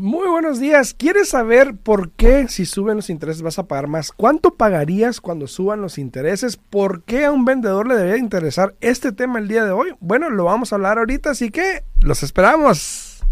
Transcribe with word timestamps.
Muy 0.00 0.28
buenos 0.28 0.58
días. 0.58 0.94
¿Quieres 0.94 1.28
saber 1.28 1.76
por 1.76 2.12
qué 2.12 2.48
si 2.48 2.64
suben 2.64 2.96
los 2.96 3.10
intereses 3.10 3.42
vas 3.42 3.58
a 3.58 3.66
pagar 3.66 3.86
más? 3.86 4.12
¿Cuánto 4.12 4.54
pagarías 4.54 5.20
cuando 5.20 5.46
suban 5.46 5.82
los 5.82 5.98
intereses? 5.98 6.56
¿Por 6.56 7.02
qué 7.02 7.26
a 7.26 7.32
un 7.32 7.44
vendedor 7.44 7.86
le 7.86 7.96
debería 7.96 8.16
interesar 8.16 8.74
este 8.80 9.12
tema 9.12 9.38
el 9.38 9.48
día 9.48 9.64
de 9.64 9.72
hoy? 9.72 9.94
Bueno, 10.00 10.30
lo 10.30 10.44
vamos 10.44 10.72
a 10.72 10.76
hablar 10.76 10.96
ahorita, 10.96 11.32
así 11.32 11.50
que 11.50 11.84
los 12.00 12.22
esperamos. 12.22 13.22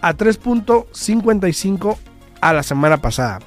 a 0.00 0.14
3.55 0.14 1.96
a 2.40 2.52
la 2.52 2.62
semana 2.62 2.98
pasada. 2.98 3.40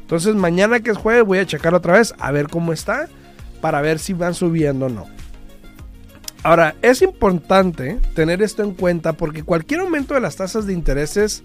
Entonces 0.00 0.34
mañana 0.34 0.80
que 0.80 0.90
es 0.90 0.96
jueves 0.96 1.24
voy 1.24 1.38
a 1.38 1.46
checar 1.46 1.74
otra 1.74 1.94
vez 1.94 2.14
a 2.18 2.30
ver 2.30 2.48
cómo 2.48 2.72
está 2.72 3.08
para 3.60 3.80
ver 3.80 3.98
si 3.98 4.12
van 4.12 4.34
subiendo 4.34 4.86
o 4.86 4.88
no. 4.88 5.06
Ahora, 6.46 6.76
es 6.80 7.02
importante 7.02 7.98
tener 8.14 8.40
esto 8.40 8.62
en 8.62 8.72
cuenta 8.72 9.14
porque 9.14 9.42
cualquier 9.42 9.80
aumento 9.80 10.14
de 10.14 10.20
las 10.20 10.36
tasas 10.36 10.64
de 10.64 10.74
intereses 10.74 11.42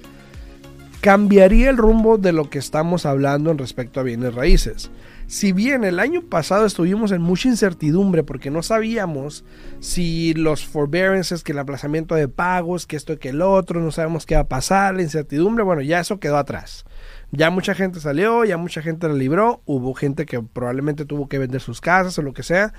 cambiaría 1.02 1.72
el 1.72 1.78
rumbo 1.78 2.20
de 2.20 2.32
lo 2.32 2.52
que 2.52 2.60
estamos 2.60 3.08
hablando 3.08 3.50
en 3.50 3.58
respecto 3.58 4.00
a 4.00 4.04
bienes 4.04 4.36
raíces. 4.36 4.92
Si 5.32 5.54
bien 5.54 5.86
el 5.86 6.02
año 6.02 6.24
pasado 6.24 6.66
estuvimos 6.66 7.14
en 7.14 7.22
mucha 7.22 7.48
incertidumbre 7.48 8.22
porque 8.22 8.52
no 8.52 8.62
sabíamos 8.64 9.46
si 9.80 10.34
los 10.34 10.66
forbearances, 10.66 11.42
que 11.42 11.54
el 11.54 11.60
aplazamiento 11.60 12.16
de 12.16 12.28
pagos, 12.28 12.86
que 12.86 12.98
esto 12.98 13.18
que 13.18 13.30
el 13.30 13.42
otro, 13.42 13.80
no 13.80 13.92
sabemos 13.92 14.26
qué 14.26 14.36
va 14.36 14.42
a 14.42 14.50
pasar, 14.50 14.94
la 14.94 15.04
incertidumbre, 15.04 15.64
bueno, 15.64 15.82
ya 15.84 16.02
eso 16.02 16.20
quedó 16.20 16.36
atrás. 16.36 16.84
Ya 17.32 17.50
mucha 17.50 17.74
gente 17.76 18.02
salió, 18.02 18.44
ya 18.44 18.58
mucha 18.58 18.82
gente 18.82 19.08
la 19.08 19.14
libró, 19.14 19.62
hubo 19.66 19.94
gente 19.94 20.26
que 20.26 20.42
probablemente 20.42 21.06
tuvo 21.06 21.30
que 21.30 21.40
vender 21.40 21.62
sus 21.62 21.80
casas 21.80 22.18
o 22.18 22.24
lo 22.24 22.34
que 22.34 22.44
sea, 22.44 22.74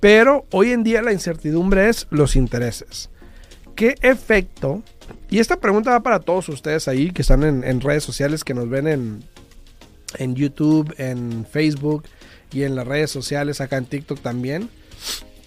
pero 0.00 0.46
hoy 0.52 0.70
en 0.70 0.84
día 0.84 1.02
la 1.02 1.12
incertidumbre 1.12 1.90
es 1.90 2.06
los 2.08 2.34
intereses. 2.34 3.10
¿Qué 3.76 3.96
efecto? 4.00 4.82
Y 5.28 5.38
esta 5.38 5.60
pregunta 5.60 5.90
va 5.90 6.02
para 6.02 6.20
todos 6.20 6.48
ustedes 6.48 6.88
ahí 6.88 7.10
que 7.10 7.20
están 7.20 7.42
en, 7.42 7.62
en 7.62 7.82
redes 7.82 8.04
sociales, 8.04 8.42
que 8.42 8.54
nos 8.54 8.70
ven 8.70 8.88
en, 8.88 9.24
en 10.18 10.34
YouTube, 10.34 10.94
en 10.98 11.46
Facebook 11.50 12.04
y 12.52 12.62
en 12.62 12.76
las 12.76 12.86
redes 12.86 13.10
sociales, 13.10 13.60
acá 13.60 13.76
en 13.76 13.86
TikTok 13.86 14.20
también. 14.20 14.70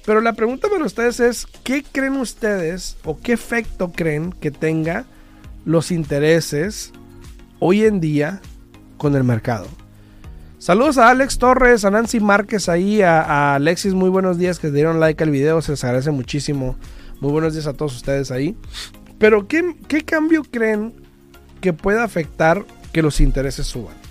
Pero 0.06 0.22
la 0.22 0.34
pregunta 0.34 0.70
para 0.70 0.86
ustedes 0.86 1.20
es, 1.20 1.48
¿qué 1.64 1.84
creen 1.84 2.14
ustedes 2.14 2.98
o 3.04 3.18
qué 3.20 3.34
efecto 3.34 3.92
creen 3.92 4.32
que 4.32 4.52
tenga 4.52 5.06
los 5.66 5.92
intereses 5.92 6.94
hoy 7.60 7.84
en 7.84 8.00
día 8.00 8.42
con 8.98 9.16
el 9.16 9.26
mercado? 9.26 9.68
Saludos 10.60 10.98
a 10.98 11.10
Alex 11.10 11.38
Torres, 11.38 11.86
a 11.86 11.92
Nancy 11.92 12.20
Márquez 12.20 12.70
ahí, 12.70 13.02
a, 13.02 13.56
Alexis, 13.56 13.94
muy 13.94 14.10
buenos 14.10 14.38
días 14.38 14.60
que 14.60 14.72
dieron 14.72 15.00
like 15.00 15.24
al 15.24 15.30
video, 15.30 15.62
se 15.62 15.74
les 15.74 15.84
agradece 15.84 16.12
muchísimo. 16.12 16.78
Muy 17.20 17.32
buenos 17.32 17.54
días 17.54 17.68
a 17.68 17.74
todos 17.74 17.96
ustedes 17.96 18.32
ahí. 18.32 18.56
Pero 19.20 19.48
¿qué, 19.48 19.76
qué 19.88 20.06
cambio 20.06 20.44
creen 20.44 20.94
que 21.60 21.74
pueda 21.74 22.04
afectar 22.04 22.66
que 22.94 23.02
los 23.02 23.20
intereses 23.20 23.68
suban? 23.68 24.07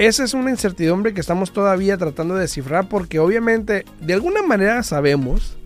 Esa 0.00 0.24
es 0.24 0.32
una 0.32 0.48
incertidumbre 0.48 1.12
que 1.12 1.20
estamos 1.20 1.52
todavía 1.52 1.98
tratando 1.98 2.34
de 2.34 2.40
descifrar 2.40 2.88
porque 2.88 3.18
obviamente 3.18 3.84
de 4.00 4.14
alguna 4.14 4.40
manera 4.40 4.82
sabemos 4.82 5.58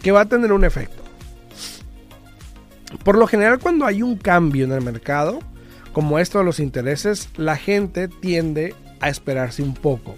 que 0.00 0.12
va 0.12 0.22
a 0.22 0.28
tener 0.30 0.50
un 0.50 0.64
efecto. 0.64 1.02
Por 3.04 3.18
lo 3.18 3.26
general 3.26 3.58
cuando 3.58 3.84
hay 3.84 4.00
un 4.00 4.16
cambio 4.16 4.64
en 4.64 4.72
el 4.72 4.80
mercado, 4.80 5.40
como 5.92 6.18
esto 6.18 6.38
de 6.38 6.46
los 6.46 6.58
intereses, 6.58 7.28
la 7.36 7.58
gente 7.58 8.08
tiende 8.08 8.74
a 9.00 9.10
esperarse 9.10 9.62
un 9.62 9.74
poco. 9.74 10.16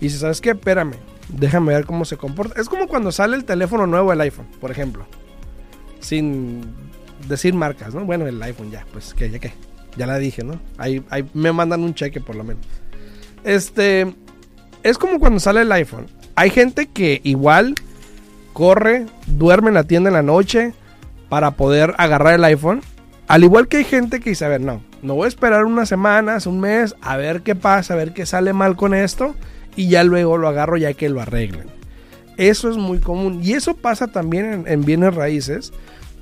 Y 0.00 0.10
si 0.10 0.18
sabes 0.18 0.40
qué, 0.40 0.50
espérame, 0.50 0.94
déjame 1.28 1.72
ver 1.72 1.86
cómo 1.86 2.04
se 2.04 2.16
comporta. 2.16 2.60
Es 2.60 2.68
como 2.68 2.88
cuando 2.88 3.12
sale 3.12 3.36
el 3.36 3.44
teléfono 3.44 3.86
nuevo, 3.86 4.12
el 4.12 4.20
iPhone, 4.22 4.48
por 4.60 4.72
ejemplo. 4.72 5.06
Sin 6.00 6.62
decir 7.28 7.54
marcas, 7.54 7.94
¿no? 7.94 8.04
Bueno, 8.04 8.26
el 8.26 8.42
iPhone 8.42 8.72
ya, 8.72 8.84
pues 8.92 9.14
que 9.14 9.30
ya 9.30 9.38
que. 9.38 9.52
Ya 9.96 10.06
la 10.06 10.18
dije, 10.18 10.44
¿no? 10.44 10.60
Ahí, 10.78 11.02
me 11.34 11.52
mandan 11.52 11.82
un 11.82 11.94
cheque 11.94 12.20
por 12.20 12.36
lo 12.36 12.44
menos. 12.44 12.64
Este. 13.44 14.14
Es 14.82 14.98
como 14.98 15.18
cuando 15.18 15.40
sale 15.40 15.62
el 15.62 15.72
iPhone. 15.72 16.06
Hay 16.36 16.50
gente 16.50 16.86
que 16.86 17.20
igual 17.24 17.74
corre, 18.52 19.06
duerme 19.26 19.68
en 19.68 19.74
la 19.74 19.84
tienda 19.84 20.10
en 20.10 20.14
la 20.14 20.22
noche 20.22 20.74
para 21.28 21.52
poder 21.52 21.94
agarrar 21.98 22.34
el 22.34 22.44
iPhone. 22.44 22.82
Al 23.26 23.42
igual 23.42 23.66
que 23.66 23.78
hay 23.78 23.84
gente 23.84 24.20
que 24.20 24.30
dice, 24.30 24.44
a 24.44 24.48
ver, 24.48 24.60
no, 24.60 24.82
no 25.02 25.14
voy 25.14 25.24
a 25.24 25.28
esperar 25.28 25.64
unas 25.64 25.88
semanas, 25.88 26.46
un 26.46 26.60
mes, 26.60 26.94
a 27.00 27.16
ver 27.16 27.42
qué 27.42 27.56
pasa, 27.56 27.94
a 27.94 27.96
ver 27.96 28.12
qué 28.12 28.26
sale 28.26 28.52
mal 28.52 28.76
con 28.76 28.94
esto. 28.94 29.34
Y 29.74 29.88
ya 29.88 30.04
luego 30.04 30.38
lo 30.38 30.48
agarro 30.48 30.76
ya 30.76 30.92
que 30.92 31.08
lo 31.08 31.20
arreglen. 31.20 31.66
Eso 32.36 32.70
es 32.70 32.76
muy 32.76 32.98
común. 32.98 33.40
Y 33.42 33.54
eso 33.54 33.76
pasa 33.76 34.06
también 34.06 34.52
en, 34.52 34.68
en 34.68 34.84
bienes 34.84 35.14
raíces. 35.14 35.72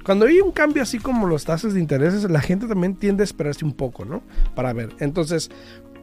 Cuando 0.05 0.27
hay 0.27 0.41
un 0.41 0.53
cambio 0.53 0.83
así 0.83 0.99
como 0.99 1.27
los 1.27 1.45
tasas 1.45 1.75
de 1.75 1.81
intereses, 1.81 2.31
la 2.31 2.41
gente 2.41 2.67
también 2.67 2.95
tiende 2.95 3.23
a 3.23 3.25
esperarse 3.25 3.65
un 3.65 3.73
poco, 3.73 4.05
¿no? 4.05 4.23
Para 4.55 4.73
ver. 4.75 4.91
Entonces, 5.01 5.51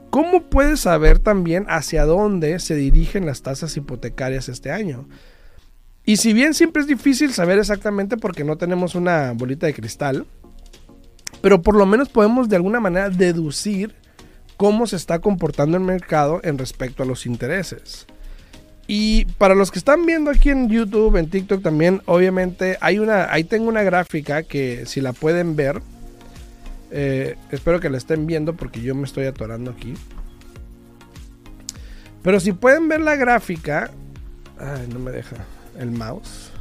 ¿cómo 0.09 0.43
puedes 0.43 0.79
saber 0.81 1.19
también 1.19 1.65
hacia 1.69 2.05
dónde 2.05 2.57
se 2.59 2.75
dirigen 2.75 3.27
las 3.27 3.43
tasas 3.43 3.77
hipotecarias 3.77 4.49
este 4.49 4.71
año? 4.71 5.07
Y 6.03 6.17
si 6.17 6.33
bien 6.33 6.55
siempre 6.55 6.81
es 6.81 6.87
difícil 6.87 7.31
saber 7.31 7.59
exactamente 7.59 8.17
porque 8.17 8.43
no 8.43 8.57
tenemos 8.57 8.95
una 8.95 9.33
bolita 9.33 9.67
de 9.67 9.75
cristal, 9.75 10.25
pero 11.41 11.61
por 11.61 11.75
lo 11.75 11.85
menos 11.85 12.09
podemos 12.09 12.49
de 12.49 12.55
alguna 12.55 12.79
manera 12.79 13.09
deducir 13.09 13.95
cómo 14.57 14.87
se 14.87 14.95
está 14.95 15.19
comportando 15.19 15.77
el 15.77 15.83
mercado 15.83 16.39
en 16.43 16.57
respecto 16.57 17.03
a 17.03 17.05
los 17.05 17.27
intereses. 17.27 18.07
Y 18.93 19.23
para 19.37 19.55
los 19.55 19.71
que 19.71 19.79
están 19.79 20.05
viendo 20.05 20.29
aquí 20.29 20.49
en 20.49 20.67
YouTube, 20.67 21.15
en 21.15 21.29
TikTok 21.29 21.63
también, 21.63 22.01
obviamente 22.07 22.77
hay 22.81 22.99
una, 22.99 23.31
ahí 23.31 23.45
tengo 23.45 23.69
una 23.69 23.83
gráfica 23.83 24.43
que 24.43 24.85
si 24.85 24.99
la 24.99 25.13
pueden 25.13 25.55
ver, 25.55 25.81
eh, 26.91 27.37
espero 27.51 27.79
que 27.79 27.89
la 27.89 27.97
estén 27.97 28.27
viendo 28.27 28.53
porque 28.53 28.81
yo 28.81 28.93
me 28.93 29.05
estoy 29.05 29.27
atorando 29.27 29.71
aquí. 29.71 29.93
Pero 32.21 32.41
si 32.41 32.51
pueden 32.51 32.89
ver 32.89 32.99
la 32.99 33.15
gráfica, 33.15 33.91
ay, 34.59 34.89
no 34.91 34.99
me 34.99 35.11
deja 35.11 35.37
el 35.79 35.91
mouse. 35.91 36.51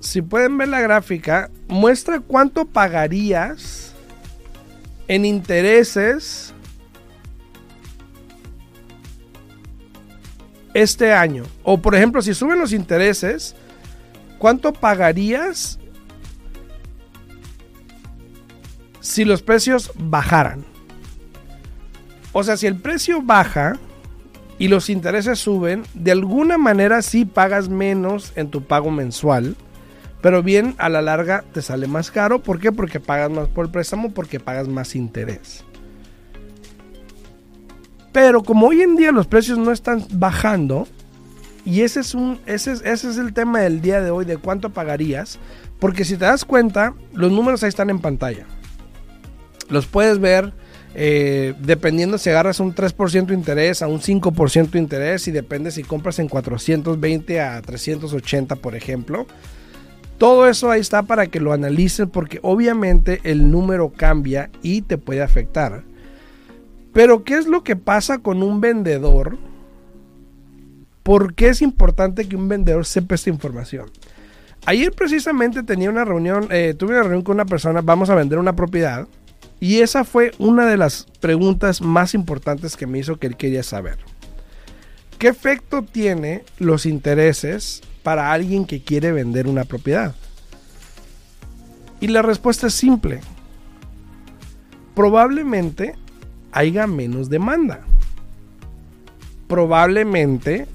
Si 0.00 0.22
pueden 0.22 0.56
ver 0.56 0.68
la 0.68 0.80
gráfica, 0.80 1.50
muestra 1.68 2.20
cuánto 2.20 2.64
pagarías 2.64 3.92
en 5.08 5.26
intereses 5.26 6.49
este 10.74 11.12
año. 11.12 11.44
O 11.62 11.78
por 11.78 11.94
ejemplo, 11.94 12.22
si 12.22 12.34
suben 12.34 12.58
los 12.58 12.72
intereses, 12.72 13.54
¿cuánto 14.38 14.72
pagarías 14.72 15.78
si 19.00 19.24
los 19.24 19.42
precios 19.42 19.92
bajaran? 19.96 20.64
O 22.32 22.44
sea, 22.44 22.56
si 22.56 22.66
el 22.66 22.76
precio 22.76 23.22
baja 23.22 23.78
y 24.58 24.68
los 24.68 24.90
intereses 24.90 25.38
suben, 25.38 25.84
de 25.94 26.12
alguna 26.12 26.58
manera 26.58 27.02
sí 27.02 27.24
pagas 27.24 27.68
menos 27.68 28.32
en 28.36 28.50
tu 28.50 28.62
pago 28.62 28.90
mensual. 28.90 29.56
Pero 30.20 30.42
bien, 30.42 30.74
a 30.78 30.90
la 30.90 31.00
larga 31.00 31.44
te 31.52 31.62
sale 31.62 31.86
más 31.86 32.10
caro. 32.10 32.42
¿Por 32.42 32.60
qué? 32.60 32.70
Porque 32.70 33.00
pagas 33.00 33.30
más 33.30 33.48
por 33.48 33.64
el 33.64 33.72
préstamo, 33.72 34.12
porque 34.12 34.38
pagas 34.38 34.68
más 34.68 34.94
interés. 34.94 35.64
Pero 38.12 38.42
como 38.42 38.68
hoy 38.68 38.82
en 38.82 38.96
día 38.96 39.12
los 39.12 39.26
precios 39.26 39.58
no 39.58 39.72
están 39.72 40.04
bajando, 40.12 40.86
y 41.64 41.82
ese 41.82 42.00
es, 42.00 42.14
un, 42.14 42.40
ese, 42.46 42.72
ese 42.72 43.10
es 43.10 43.18
el 43.18 43.32
tema 43.32 43.60
del 43.60 43.80
día 43.80 44.00
de 44.00 44.10
hoy, 44.10 44.24
de 44.24 44.38
cuánto 44.38 44.70
pagarías, 44.70 45.38
porque 45.78 46.04
si 46.04 46.16
te 46.16 46.24
das 46.24 46.44
cuenta, 46.44 46.94
los 47.12 47.30
números 47.30 47.62
ahí 47.62 47.68
están 47.68 47.90
en 47.90 48.00
pantalla. 48.00 48.46
Los 49.68 49.86
puedes 49.86 50.18
ver 50.18 50.52
eh, 50.94 51.54
dependiendo 51.60 52.18
si 52.18 52.30
agarras 52.30 52.58
un 52.58 52.74
3% 52.74 53.26
de 53.26 53.34
interés 53.34 53.82
a 53.82 53.86
un 53.86 54.00
5% 54.00 54.70
de 54.70 54.78
interés 54.78 55.28
y 55.28 55.30
depende 55.30 55.70
si 55.70 55.84
compras 55.84 56.18
en 56.18 56.28
420 56.28 57.40
a 57.40 57.62
380, 57.62 58.56
por 58.56 58.74
ejemplo. 58.74 59.26
Todo 60.18 60.48
eso 60.48 60.70
ahí 60.70 60.80
está 60.80 61.04
para 61.04 61.28
que 61.28 61.40
lo 61.40 61.52
analicen 61.52 62.08
porque 62.10 62.40
obviamente 62.42 63.20
el 63.24 63.50
número 63.50 63.90
cambia 63.90 64.50
y 64.62 64.82
te 64.82 64.98
puede 64.98 65.22
afectar. 65.22 65.82
Pero 66.92 67.24
¿qué 67.24 67.34
es 67.38 67.46
lo 67.46 67.62
que 67.62 67.76
pasa 67.76 68.18
con 68.18 68.42
un 68.42 68.60
vendedor? 68.60 69.38
¿Por 71.02 71.34
qué 71.34 71.48
es 71.48 71.62
importante 71.62 72.28
que 72.28 72.36
un 72.36 72.48
vendedor 72.48 72.84
sepa 72.84 73.14
esta 73.14 73.30
información? 73.30 73.90
Ayer 74.66 74.92
precisamente 74.92 75.62
tenía 75.62 75.88
una 75.88 76.04
reunión, 76.04 76.48
eh, 76.50 76.74
tuve 76.76 76.92
una 76.92 77.02
reunión 77.02 77.22
con 77.22 77.36
una 77.36 77.46
persona, 77.46 77.80
vamos 77.80 78.10
a 78.10 78.14
vender 78.14 78.38
una 78.38 78.54
propiedad. 78.54 79.06
Y 79.58 79.80
esa 79.80 80.04
fue 80.04 80.32
una 80.38 80.66
de 80.66 80.76
las 80.76 81.06
preguntas 81.20 81.80
más 81.80 82.14
importantes 82.14 82.76
que 82.76 82.86
me 82.86 82.98
hizo 82.98 83.18
que 83.18 83.26
él 83.26 83.36
quería 83.36 83.62
saber. 83.62 83.98
¿Qué 85.18 85.28
efecto 85.28 85.82
tiene 85.82 86.44
los 86.58 86.86
intereses 86.86 87.82
para 88.02 88.32
alguien 88.32 88.64
que 88.64 88.82
quiere 88.82 89.12
vender 89.12 89.46
una 89.46 89.64
propiedad? 89.64 90.14
Y 92.00 92.08
la 92.08 92.22
respuesta 92.22 92.68
es 92.68 92.74
simple. 92.74 93.20
Probablemente 94.94 95.94
haya 96.52 96.86
menos 96.86 97.30
demanda. 97.30 97.80
Probablemente 99.48 100.66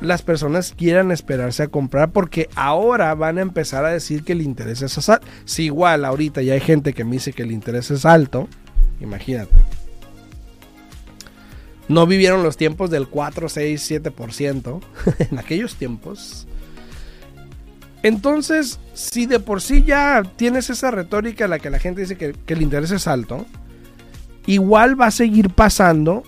las 0.00 0.22
personas 0.22 0.74
quieran 0.76 1.10
esperarse 1.10 1.62
a 1.62 1.68
comprar 1.68 2.10
porque 2.10 2.48
ahora 2.54 3.14
van 3.14 3.38
a 3.38 3.42
empezar 3.42 3.84
a 3.84 3.90
decir 3.90 4.24
que 4.24 4.32
el 4.32 4.42
interés 4.42 4.82
es 4.82 5.08
alto. 5.08 5.26
Si 5.44 5.64
igual 5.64 6.04
ahorita 6.04 6.42
ya 6.42 6.54
hay 6.54 6.60
gente 6.60 6.92
que 6.92 7.04
me 7.04 7.12
dice 7.12 7.32
que 7.32 7.42
el 7.42 7.52
interés 7.52 7.90
es 7.90 8.04
alto, 8.04 8.48
imagínate. 9.00 9.54
No 11.88 12.06
vivieron 12.06 12.42
los 12.42 12.56
tiempos 12.56 12.90
del 12.90 13.08
4, 13.08 13.48
6, 13.48 13.90
7% 13.90 14.80
en 15.30 15.38
aquellos 15.38 15.74
tiempos. 15.74 16.46
Entonces, 18.02 18.78
si 18.94 19.26
de 19.26 19.40
por 19.40 19.60
sí 19.60 19.82
ya 19.82 20.22
tienes 20.36 20.70
esa 20.70 20.90
retórica 20.90 21.44
en 21.44 21.50
la 21.50 21.58
que 21.58 21.68
la 21.68 21.78
gente 21.78 22.00
dice 22.00 22.16
que, 22.16 22.32
que 22.32 22.54
el 22.54 22.62
interés 22.62 22.92
es 22.92 23.06
alto, 23.06 23.44
igual 24.46 25.00
va 25.00 25.06
a 25.06 25.10
seguir 25.10 25.50
pasando 25.50 26.22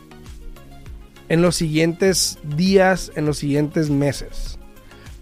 en 1.28 1.42
los 1.42 1.56
siguientes 1.56 2.38
días, 2.56 3.12
en 3.16 3.26
los 3.26 3.38
siguientes 3.38 3.90
meses. 3.90 4.58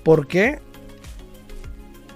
¿Por 0.02 0.26
qué? 0.26 0.60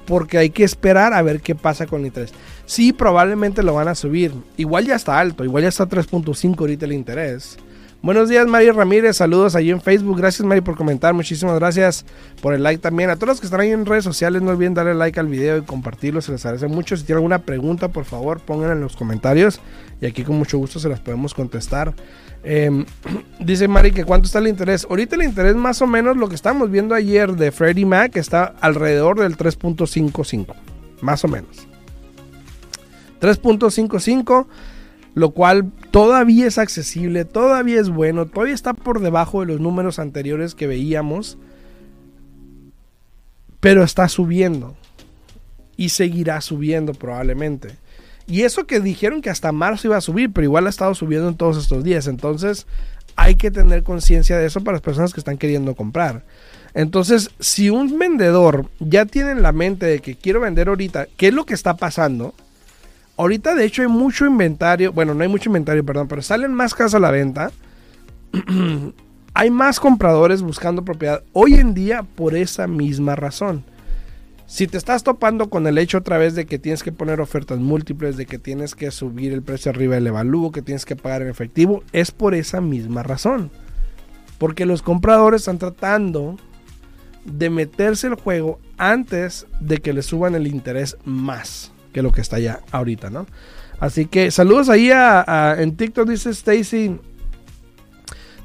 Porque 0.06 0.38
hay 0.38 0.50
que 0.50 0.64
esperar 0.64 1.12
a 1.12 1.22
ver 1.22 1.40
qué 1.40 1.54
pasa 1.54 1.86
con 1.86 2.00
el 2.00 2.06
interés. 2.06 2.32
Sí, 2.66 2.92
probablemente 2.92 3.62
lo 3.62 3.74
van 3.74 3.88
a 3.88 3.94
subir. 3.94 4.32
Igual 4.56 4.86
ya 4.86 4.96
está 4.96 5.18
alto, 5.18 5.44
igual 5.44 5.62
ya 5.62 5.68
está 5.68 5.88
3.5 5.88 6.58
ahorita 6.58 6.86
el 6.86 6.92
interés. 6.92 7.56
Buenos 8.04 8.28
días, 8.28 8.46
Mari 8.46 8.70
Ramírez. 8.70 9.16
Saludos 9.16 9.54
allí 9.54 9.70
en 9.70 9.80
Facebook. 9.80 10.18
Gracias, 10.18 10.46
Mari, 10.46 10.60
por 10.60 10.76
comentar. 10.76 11.14
Muchísimas 11.14 11.58
gracias 11.58 12.04
por 12.42 12.52
el 12.52 12.62
like 12.62 12.82
también. 12.82 13.08
A 13.08 13.16
todos 13.16 13.28
los 13.28 13.40
que 13.40 13.46
están 13.46 13.62
ahí 13.62 13.70
en 13.70 13.86
redes 13.86 14.04
sociales, 14.04 14.42
no 14.42 14.50
olviden 14.50 14.74
darle 14.74 14.92
like 14.92 15.18
al 15.18 15.26
video 15.26 15.56
y 15.56 15.62
compartirlo. 15.62 16.20
Se 16.20 16.30
les 16.30 16.44
agradece 16.44 16.68
mucho. 16.68 16.98
Si 16.98 17.04
tienen 17.04 17.20
alguna 17.20 17.38
pregunta, 17.38 17.88
por 17.88 18.04
favor, 18.04 18.40
pongan 18.40 18.72
en 18.72 18.82
los 18.82 18.94
comentarios. 18.94 19.58
Y 20.02 20.06
aquí 20.06 20.22
con 20.22 20.36
mucho 20.36 20.58
gusto 20.58 20.78
se 20.78 20.90
las 20.90 21.00
podemos 21.00 21.32
contestar. 21.32 21.94
Em, 22.42 22.84
dice 23.40 23.68
Mari 23.68 23.90
que 23.92 24.04
cuánto 24.04 24.26
está 24.26 24.38
el 24.38 24.48
interés. 24.48 24.86
Ahorita 24.86 25.16
el 25.16 25.22
interés 25.22 25.56
más 25.56 25.80
o 25.80 25.86
menos 25.86 26.14
lo 26.18 26.28
que 26.28 26.34
estábamos 26.34 26.70
viendo 26.70 26.94
ayer 26.94 27.32
de 27.32 27.52
Freddie 27.52 27.86
Mac 27.86 28.18
está 28.18 28.54
alrededor 28.60 29.18
del 29.18 29.38
3.55. 29.38 30.54
Más 31.00 31.24
o 31.24 31.28
menos. 31.28 31.66
3.55 33.22 34.46
lo 35.14 35.30
cual 35.30 35.70
todavía 35.90 36.46
es 36.46 36.58
accesible, 36.58 37.24
todavía 37.24 37.80
es 37.80 37.88
bueno, 37.88 38.26
todavía 38.26 38.54
está 38.54 38.74
por 38.74 39.00
debajo 39.00 39.40
de 39.40 39.46
los 39.46 39.60
números 39.60 39.98
anteriores 39.98 40.54
que 40.54 40.66
veíamos, 40.66 41.38
pero 43.60 43.84
está 43.84 44.08
subiendo 44.08 44.76
y 45.76 45.90
seguirá 45.90 46.40
subiendo 46.40 46.92
probablemente. 46.94 47.76
Y 48.26 48.42
eso 48.42 48.66
que 48.66 48.80
dijeron 48.80 49.20
que 49.20 49.30
hasta 49.30 49.52
marzo 49.52 49.86
iba 49.86 49.96
a 49.96 50.00
subir, 50.00 50.32
pero 50.32 50.44
igual 50.44 50.66
ha 50.66 50.70
estado 50.70 50.94
subiendo 50.94 51.28
en 51.28 51.36
todos 51.36 51.58
estos 51.58 51.84
días, 51.84 52.06
entonces 52.06 52.66
hay 53.16 53.36
que 53.36 53.50
tener 53.50 53.82
conciencia 53.84 54.36
de 54.36 54.46
eso 54.46 54.62
para 54.62 54.76
las 54.76 54.82
personas 54.82 55.12
que 55.12 55.20
están 55.20 55.38
queriendo 55.38 55.74
comprar. 55.74 56.24
Entonces, 56.72 57.30
si 57.38 57.70
un 57.70 57.98
vendedor 57.98 58.68
ya 58.80 59.06
tiene 59.06 59.30
en 59.30 59.42
la 59.42 59.52
mente 59.52 59.86
de 59.86 60.00
que 60.00 60.16
quiero 60.16 60.40
vender 60.40 60.68
ahorita, 60.68 61.06
¿qué 61.16 61.28
es 61.28 61.34
lo 61.34 61.46
que 61.46 61.54
está 61.54 61.76
pasando? 61.76 62.34
Ahorita 63.16 63.54
de 63.54 63.64
hecho 63.64 63.82
hay 63.82 63.88
mucho 63.88 64.26
inventario, 64.26 64.92
bueno, 64.92 65.14
no 65.14 65.22
hay 65.22 65.28
mucho 65.28 65.48
inventario, 65.48 65.84
perdón, 65.84 66.08
pero 66.08 66.20
salen 66.20 66.52
más 66.52 66.74
casas 66.74 66.94
a 66.94 66.98
la 66.98 67.12
venta. 67.12 67.52
hay 69.34 69.50
más 69.50 69.78
compradores 69.78 70.42
buscando 70.42 70.84
propiedad 70.84 71.22
hoy 71.32 71.54
en 71.54 71.74
día 71.74 72.02
por 72.02 72.34
esa 72.34 72.66
misma 72.66 73.14
razón. 73.14 73.64
Si 74.46 74.66
te 74.66 74.76
estás 74.76 75.04
topando 75.04 75.48
con 75.48 75.66
el 75.66 75.78
hecho 75.78 75.98
otra 75.98 76.18
vez 76.18 76.34
de 76.34 76.44
que 76.44 76.58
tienes 76.58 76.82
que 76.82 76.92
poner 76.92 77.20
ofertas 77.20 77.60
múltiples, 77.60 78.16
de 78.16 78.26
que 78.26 78.38
tienes 78.38 78.74
que 78.74 78.90
subir 78.90 79.32
el 79.32 79.42
precio 79.42 79.70
arriba 79.70 79.94
del 79.94 80.08
evalúo, 80.08 80.50
que 80.50 80.60
tienes 80.60 80.84
que 80.84 80.96
pagar 80.96 81.22
en 81.22 81.28
efectivo, 81.28 81.82
es 81.92 82.10
por 82.10 82.34
esa 82.34 82.60
misma 82.60 83.04
razón. 83.04 83.50
Porque 84.38 84.66
los 84.66 84.82
compradores 84.82 85.42
están 85.42 85.58
tratando 85.58 86.36
de 87.24 87.48
meterse 87.48 88.08
el 88.08 88.16
juego 88.16 88.58
antes 88.76 89.46
de 89.60 89.78
que 89.78 89.92
le 89.92 90.02
suban 90.02 90.34
el 90.34 90.46
interés 90.46 90.98
más 91.04 91.73
que 91.94 92.02
lo 92.02 92.12
que 92.12 92.20
está 92.20 92.38
ya 92.38 92.60
ahorita, 92.72 93.08
¿no? 93.08 93.26
Así 93.80 94.06
que 94.06 94.30
saludos 94.30 94.68
ahí 94.68 94.90
a, 94.90 95.56
en 95.58 95.76
TikTok, 95.76 96.08
dice 96.08 96.30
Stacy. 96.30 96.98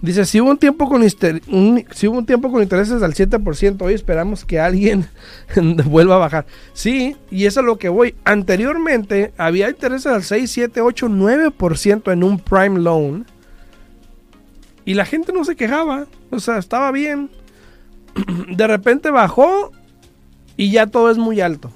Dice, 0.01 0.23
si 0.23 0.39
hubo 0.39 0.51
un 0.51 0.57
tiempo 0.57 0.87
con 0.87 1.03
si 1.09 2.07
hubo 2.07 2.17
un 2.17 2.25
tiempo 2.25 2.49
con 2.49 2.63
intereses 2.63 3.01
al 3.03 3.13
7%, 3.13 3.81
hoy 3.81 3.93
esperamos 3.93 4.45
que 4.45 4.59
alguien 4.59 5.07
vuelva 5.85 6.15
a 6.15 6.19
bajar. 6.19 6.45
Sí, 6.71 7.17
y 7.29 7.45
eso 7.47 7.59
es 7.59 7.65
lo 7.65 7.77
que 7.77 7.89
voy. 7.89 8.15
Anteriormente 8.23 9.33
había 9.37 9.69
intereses 9.69 10.05
al 10.05 10.23
6, 10.23 10.49
7, 10.49 10.79
8, 10.79 11.09
9% 11.09 12.13
en 12.13 12.23
un 12.23 12.39
prime 12.39 12.79
loan. 12.79 13.25
Y 14.85 14.93
la 14.93 15.05
gente 15.05 15.33
no 15.33 15.43
se 15.43 15.57
quejaba. 15.57 16.07
O 16.29 16.39
sea, 16.39 16.59
estaba 16.59 16.91
bien. 16.91 17.29
De 18.55 18.67
repente 18.67 19.11
bajó 19.11 19.71
y 20.55 20.71
ya 20.71 20.87
todo 20.87 21.11
es 21.11 21.17
muy 21.17 21.41
alto 21.41 21.71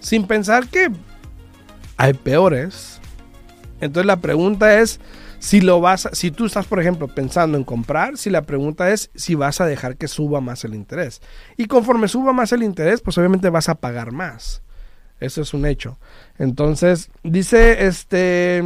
sin 0.00 0.26
pensar 0.26 0.68
que 0.68 0.90
hay 1.96 2.14
peores. 2.14 3.00
Entonces 3.80 4.06
la 4.06 4.20
pregunta 4.20 4.80
es 4.80 5.00
si 5.38 5.60
lo 5.60 5.80
vas, 5.80 6.08
si 6.12 6.30
tú 6.30 6.46
estás 6.46 6.66
por 6.66 6.80
ejemplo 6.80 7.08
pensando 7.08 7.56
en 7.56 7.64
comprar, 7.64 8.18
si 8.18 8.28
la 8.28 8.42
pregunta 8.42 8.90
es 8.90 9.10
si 9.14 9.34
vas 9.34 9.60
a 9.60 9.66
dejar 9.66 9.96
que 9.96 10.08
suba 10.08 10.40
más 10.40 10.64
el 10.64 10.74
interés. 10.74 11.22
Y 11.56 11.66
conforme 11.66 12.08
suba 12.08 12.32
más 12.32 12.52
el 12.52 12.62
interés, 12.62 13.00
pues 13.00 13.16
obviamente 13.18 13.48
vas 13.48 13.68
a 13.68 13.76
pagar 13.76 14.12
más. 14.12 14.62
Eso 15.20 15.42
es 15.42 15.54
un 15.54 15.66
hecho. 15.66 15.98
Entonces, 16.38 17.10
dice 17.22 17.86
este 17.86 18.62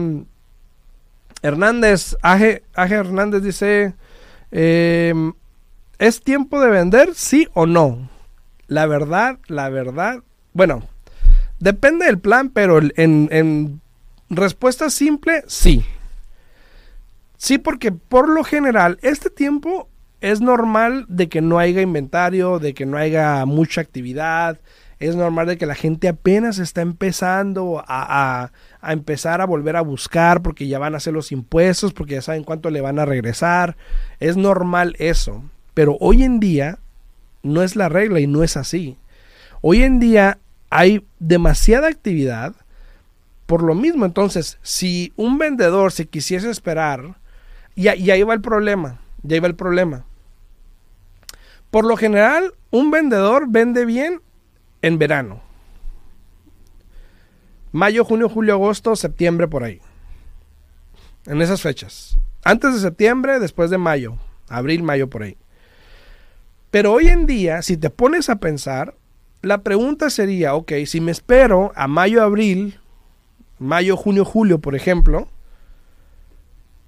Hernández, 1.42 2.16
Aje, 2.22 2.62
Hernández 2.74 3.42
dice, 3.42 3.94
em, 4.50 5.34
¿es 5.98 6.22
tiempo 6.22 6.58
de 6.60 6.70
vender? 6.70 7.14
Sí 7.14 7.48
o 7.52 7.66
no. 7.66 8.08
La 8.66 8.86
verdad, 8.86 9.38
la 9.48 9.68
verdad, 9.68 10.22
bueno, 10.54 10.88
Depende 11.60 12.06
del 12.06 12.18
plan, 12.18 12.50
pero 12.50 12.80
en, 12.96 13.80
respuesta 14.30 14.90
simple, 14.90 15.44
sí. 15.46 15.84
Sí, 17.36 17.58
porque 17.58 17.92
por 17.92 18.28
lo 18.28 18.44
general, 18.44 18.98
este 19.02 19.30
tiempo 19.30 19.88
es 20.20 20.40
normal 20.40 21.04
de 21.08 21.28
que 21.28 21.40
no 21.40 21.58
haya 21.58 21.82
inventario, 21.82 22.58
de 22.58 22.74
que 22.74 22.86
no 22.86 22.96
haya 22.96 23.44
mucha 23.44 23.80
actividad, 23.80 24.58
es 24.98 25.16
normal 25.16 25.46
de 25.46 25.58
que 25.58 25.66
la 25.66 25.74
gente 25.74 26.08
apenas 26.08 26.58
está 26.58 26.80
empezando 26.80 27.84
a, 27.86 28.50
a, 28.80 28.92
empezar 28.92 29.40
a 29.40 29.46
volver 29.46 29.76
a 29.76 29.82
buscar 29.82 30.40
porque 30.40 30.66
ya 30.66 30.78
van 30.78 30.94
a 30.94 30.98
hacer 30.98 31.12
los 31.12 31.32
impuestos, 31.32 31.92
porque 31.92 32.14
ya 32.14 32.22
saben 32.22 32.44
cuánto 32.44 32.70
le 32.70 32.80
van 32.80 32.98
a 32.98 33.04
regresar. 33.04 33.76
Es 34.20 34.36
normal 34.36 34.94
eso. 34.98 35.42
Pero 35.74 35.96
hoy 36.00 36.22
en 36.22 36.40
día 36.40 36.78
no 37.42 37.62
es 37.62 37.76
la 37.76 37.88
regla 37.88 38.20
y 38.20 38.26
no 38.26 38.44
es 38.44 38.56
así. 38.56 38.96
Hoy 39.60 39.82
en 39.82 39.98
día 39.98 40.38
hay 40.74 41.06
demasiada 41.20 41.86
actividad 41.86 42.52
por 43.46 43.62
lo 43.62 43.76
mismo. 43.76 44.04
Entonces, 44.04 44.58
si 44.62 45.12
un 45.14 45.38
vendedor 45.38 45.92
se 45.92 46.08
quisiese 46.08 46.50
esperar, 46.50 47.14
y, 47.76 47.88
y 47.88 48.10
ahí 48.10 48.24
va 48.24 48.34
el 48.34 48.40
problema, 48.40 49.00
ya 49.22 49.36
iba 49.36 49.46
el 49.46 49.54
problema. 49.54 50.04
Por 51.70 51.84
lo 51.84 51.96
general, 51.96 52.54
un 52.72 52.90
vendedor 52.90 53.44
vende 53.48 53.84
bien 53.84 54.20
en 54.82 54.98
verano. 54.98 55.42
Mayo, 57.70 58.04
junio, 58.04 58.28
julio, 58.28 58.54
agosto, 58.54 58.96
septiembre, 58.96 59.46
por 59.46 59.62
ahí. 59.62 59.80
En 61.26 61.40
esas 61.40 61.62
fechas. 61.62 62.18
Antes 62.42 62.74
de 62.74 62.80
septiembre, 62.80 63.38
después 63.38 63.70
de 63.70 63.78
mayo. 63.78 64.18
Abril, 64.48 64.82
mayo, 64.82 65.08
por 65.08 65.22
ahí. 65.22 65.36
Pero 66.72 66.92
hoy 66.92 67.06
en 67.06 67.26
día, 67.26 67.62
si 67.62 67.76
te 67.76 67.90
pones 67.90 68.28
a 68.28 68.40
pensar, 68.40 68.96
la 69.44 69.62
pregunta 69.62 70.10
sería, 70.10 70.54
ok, 70.54 70.72
si 70.86 71.00
me 71.00 71.12
espero 71.12 71.72
a 71.76 71.86
mayo, 71.86 72.22
abril, 72.22 72.78
mayo, 73.58 73.96
junio, 73.96 74.24
julio, 74.24 74.58
por 74.58 74.74
ejemplo, 74.74 75.28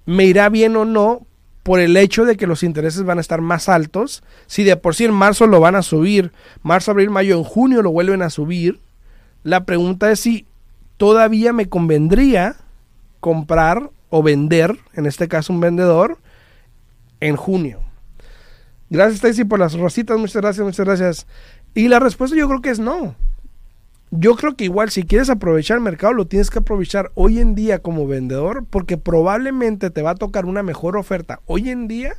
¿me 0.05 0.25
irá 0.25 0.49
bien 0.49 0.77
o 0.77 0.85
no 0.85 1.27
por 1.67 1.81
el 1.81 1.97
hecho 1.97 2.25
de 2.25 2.37
que 2.37 2.47
los 2.47 2.63
intereses 2.63 3.03
van 3.03 3.19
a 3.19 3.21
estar 3.21 3.41
más 3.41 3.69
altos. 3.69 4.23
Si 4.47 4.63
de 4.63 4.77
por 4.77 4.95
sí 4.95 5.05
en 5.05 5.13
marzo 5.13 5.49
lo 5.49 5.59
van 5.59 5.75
a 5.75 5.83
subir, 5.83 6.31
marzo, 6.63 6.93
abril, 6.93 7.11
mayo, 7.11 7.37
en 7.37 7.43
junio 7.43 7.83
lo 7.83 7.91
vuelven 7.91 8.23
a 8.23 8.31
subir, 8.31 8.79
la 9.43 9.65
pregunta 9.65 10.13
es 10.13 10.21
si 10.21 10.47
todavía 10.97 11.53
me 11.53 11.69
convendría 11.69 12.55
comprar 13.19 13.91
o 14.11 14.23
vender, 14.23 14.79
en 14.95 15.07
este 15.07 15.27
caso 15.27 15.53
un 15.53 15.59
vendedor, 15.59 16.19
en 17.19 17.35
junio. 17.35 17.81
Gracias 18.89 19.17
Stacy 19.17 19.45
por 19.45 19.59
las 19.59 19.75
rositas, 19.75 20.17
muchas 20.21 20.43
gracias, 20.43 20.65
muchas 20.65 20.87
gracias. 20.87 21.27
Y 21.76 21.87
la 21.87 22.00
respuesta 22.00 22.37
yo 22.37 22.49
creo 22.49 22.61
que 22.61 22.71
es 22.71 22.80
no 22.80 23.14
yo 24.11 24.37
creo 24.37 24.56
que 24.56 24.64
igual 24.64 24.90
si 24.90 25.04
quieres 25.04 25.30
aprovechar 25.30 25.78
el 25.78 25.83
mercado 25.83 26.12
lo 26.12 26.26
tienes 26.26 26.50
que 26.50 26.61
aprovechar 26.61 27.11
hoy 27.14 27.40
en 27.40 27.54
día 27.54 27.80
como 27.80 28.06
vendedor 28.06 28.64
porque 28.68 28.97
probablemente 28.97 29.90
te 29.90 30.02
va 30.02 30.11
a 30.11 30.14
tocar 30.14 30.47
una 30.47 30.62
mejor 30.62 30.97
oferta 30.97 31.40
hoy 31.47 31.71
en 31.71 31.88
día 31.88 32.14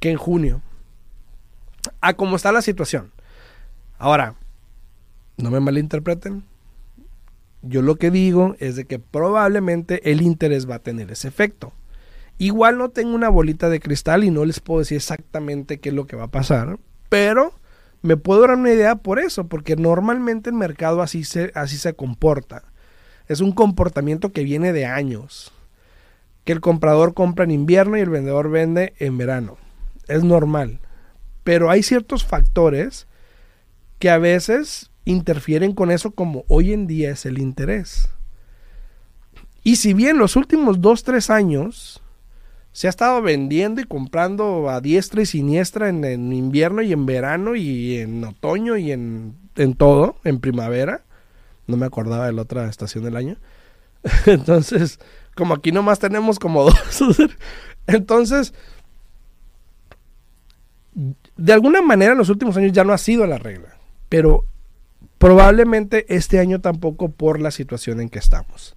que 0.00 0.10
en 0.10 0.16
junio. 0.16 0.62
A 2.00 2.14
cómo 2.14 2.36
está 2.36 2.52
la 2.52 2.62
situación. 2.62 3.12
Ahora, 3.98 4.34
no 5.36 5.50
me 5.50 5.60
malinterpreten. 5.60 6.44
Yo 7.62 7.82
lo 7.82 7.96
que 7.96 8.10
digo 8.10 8.56
es 8.58 8.76
de 8.76 8.84
que 8.84 8.98
probablemente 8.98 10.10
el 10.10 10.22
interés 10.22 10.68
va 10.68 10.76
a 10.76 10.82
tener 10.82 11.10
ese 11.10 11.28
efecto. 11.28 11.72
Igual 12.38 12.78
no 12.78 12.90
tengo 12.90 13.14
una 13.14 13.28
bolita 13.28 13.68
de 13.68 13.80
cristal 13.80 14.24
y 14.24 14.30
no 14.30 14.44
les 14.44 14.60
puedo 14.60 14.80
decir 14.80 14.96
exactamente 14.96 15.78
qué 15.78 15.90
es 15.90 15.94
lo 15.94 16.06
que 16.06 16.16
va 16.16 16.24
a 16.24 16.30
pasar, 16.30 16.78
pero 17.08 17.52
me 18.02 18.16
puedo 18.16 18.42
dar 18.42 18.56
una 18.56 18.72
idea 18.72 18.96
por 18.96 19.18
eso, 19.18 19.46
porque 19.46 19.76
normalmente 19.76 20.50
el 20.50 20.56
mercado 20.56 21.02
así 21.02 21.24
se, 21.24 21.52
así 21.54 21.76
se 21.76 21.94
comporta. 21.94 22.64
Es 23.28 23.40
un 23.40 23.52
comportamiento 23.52 24.32
que 24.32 24.42
viene 24.42 24.72
de 24.72 24.86
años. 24.86 25.52
Que 26.44 26.52
el 26.52 26.60
comprador 26.60 27.14
compra 27.14 27.44
en 27.44 27.52
invierno 27.52 27.96
y 27.96 28.00
el 28.00 28.10
vendedor 28.10 28.50
vende 28.50 28.94
en 28.98 29.16
verano. 29.16 29.56
Es 30.08 30.24
normal. 30.24 30.80
Pero 31.44 31.70
hay 31.70 31.84
ciertos 31.84 32.24
factores 32.24 33.06
que 34.00 34.10
a 34.10 34.18
veces 34.18 34.90
interfieren 35.04 35.72
con 35.74 35.92
eso 35.92 36.10
como 36.10 36.44
hoy 36.48 36.72
en 36.72 36.88
día 36.88 37.10
es 37.10 37.24
el 37.24 37.38
interés. 37.38 38.10
Y 39.62 39.76
si 39.76 39.94
bien 39.94 40.18
los 40.18 40.34
últimos 40.34 40.80
dos, 40.80 41.04
tres 41.04 41.30
años 41.30 42.02
se 42.72 42.86
ha 42.86 42.90
estado 42.90 43.20
vendiendo 43.20 43.80
y 43.80 43.84
comprando 43.84 44.70
a 44.70 44.80
diestra 44.80 45.22
y 45.22 45.26
siniestra 45.26 45.88
en, 45.88 46.32
invierno 46.32 46.80
y 46.82 46.92
en 46.92 47.04
verano 47.04 47.54
y 47.54 47.98
en 47.98 48.24
otoño 48.24 48.76
y 48.78 48.92
en, 48.92 49.36
en, 49.56 49.74
todo, 49.74 50.16
en 50.24 50.40
primavera. 50.40 51.04
No 51.66 51.76
me 51.76 51.86
acordaba 51.86 52.26
de 52.26 52.32
la 52.32 52.42
otra 52.42 52.68
estación 52.68 53.04
del 53.04 53.16
año. 53.16 53.36
Entonces, 54.26 54.98
como 55.34 55.54
aquí 55.54 55.70
nomás 55.70 55.98
tenemos 55.98 56.38
como 56.38 56.64
dos. 56.64 57.02
Entonces, 57.86 58.54
de 61.36 61.52
alguna 61.52 61.82
manera 61.82 62.12
en 62.12 62.18
los 62.18 62.30
últimos 62.30 62.56
años 62.56 62.72
ya 62.72 62.84
no 62.84 62.94
ha 62.94 62.98
sido 62.98 63.26
la 63.26 63.38
regla. 63.38 63.76
Pero 64.08 64.46
probablemente 65.18 66.06
este 66.14 66.38
año 66.38 66.60
tampoco 66.60 67.10
por 67.10 67.40
la 67.40 67.50
situación 67.50 68.00
en 68.00 68.08
que 68.08 68.18
estamos. 68.18 68.76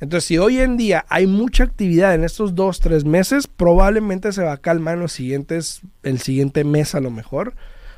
Entonces, 0.00 0.26
si 0.26 0.38
hoy 0.38 0.60
en 0.60 0.76
día 0.76 1.04
hay 1.08 1.26
mucha 1.26 1.64
actividad 1.64 2.14
en 2.14 2.22
estos 2.22 2.54
dos, 2.54 2.80
tres 2.80 3.04
meses, 3.04 3.48
probablemente 3.48 4.32
se 4.32 4.44
va 4.44 4.52
a 4.52 4.58
calmar 4.58 4.94
en 4.94 5.00
los 5.00 5.12
siguientes, 5.12 5.80
el 6.04 6.20
siguiente 6.20 6.62
mes 6.64 6.94
a 6.94 7.00
lo 7.00 7.10
mejor, 7.10 7.54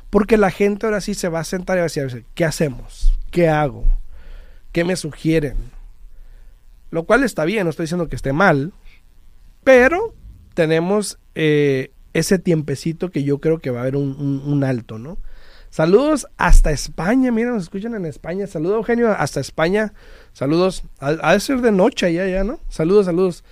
porque 0.09 0.37
la 0.37 0.49
gente 0.49 0.85
ahora 0.85 1.01
sí 1.01 1.13
se 1.13 1.29
va 1.29 1.39
a 1.39 1.43
sentar 1.43 1.77
y 1.77 1.79
va 1.79 1.85
a 1.85 1.89
decir, 1.89 2.25
¿qué 2.33 2.43
hacemos? 2.43 3.13
¿Qué 3.29 3.49
hago? 3.49 3.85
¿Qué 4.71 4.83
me 4.83 4.95
sugieren? 4.95 5.57
Lo 6.89 7.03
cual 7.03 7.23
está 7.23 7.45
bien, 7.45 7.65
no 7.65 7.69
estoy 7.69 7.85
diciendo 7.85 8.09
que 8.09 8.15
esté 8.15 8.33
mal, 8.33 8.73
pero 9.63 10.13
tenemos 10.55 11.19
eh, 11.35 11.91
ese 12.13 12.39
tiempecito 12.39 13.11
que 13.11 13.23
yo 13.23 13.39
creo 13.39 13.59
que 13.59 13.69
va 13.69 13.79
a 13.79 13.81
haber 13.83 13.95
un, 13.95 14.41
un 14.45 14.63
alto, 14.63 14.97
¿no? 14.97 15.17
Saludos 15.71 16.27
hasta 16.35 16.71
España, 16.71 17.31
mira, 17.31 17.51
nos 17.51 17.63
escuchan 17.63 17.95
en 17.95 18.05
España. 18.05 18.45
Saludos, 18.45 18.75
Eugenio, 18.75 19.09
hasta 19.09 19.39
España. 19.39 19.93
Saludos. 20.33 20.83
Ha, 20.99 21.31
de 21.31 21.39
ser 21.39 21.61
de 21.61 21.71
noche 21.71 22.13
ya, 22.13 22.27
ya, 22.27 22.43
¿no? 22.43 22.59
Saludos, 22.67 23.05
saludos. 23.05 23.45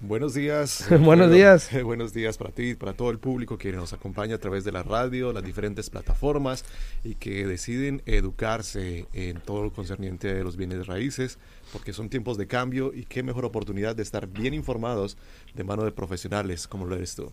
Buenos 0.00 0.34
días. 0.34 0.84
buenos 1.00 1.32
días. 1.32 1.70
buenos 1.84 2.12
días 2.12 2.38
para 2.38 2.52
ti, 2.52 2.76
para 2.76 2.92
todo 2.92 3.10
el 3.10 3.18
público 3.18 3.58
que 3.58 3.72
nos 3.72 3.92
acompaña 3.92 4.36
a 4.36 4.38
través 4.38 4.62
de 4.62 4.70
la 4.70 4.84
radio, 4.84 5.32
las 5.32 5.42
diferentes 5.42 5.90
plataformas 5.90 6.64
y 7.02 7.16
que 7.16 7.46
deciden 7.46 8.02
educarse 8.06 9.06
en 9.12 9.40
todo 9.40 9.64
lo 9.64 9.72
concerniente 9.72 10.32
de 10.32 10.44
los 10.44 10.56
bienes 10.56 10.86
raíces, 10.86 11.38
porque 11.72 11.92
son 11.92 12.10
tiempos 12.10 12.38
de 12.38 12.46
cambio 12.46 12.94
y 12.94 13.06
qué 13.06 13.24
mejor 13.24 13.44
oportunidad 13.44 13.96
de 13.96 14.04
estar 14.04 14.28
bien 14.28 14.54
informados 14.54 15.16
de 15.54 15.64
mano 15.64 15.84
de 15.84 15.90
profesionales 15.90 16.68
como 16.68 16.86
lo 16.86 16.94
eres 16.94 17.16
tú. 17.16 17.32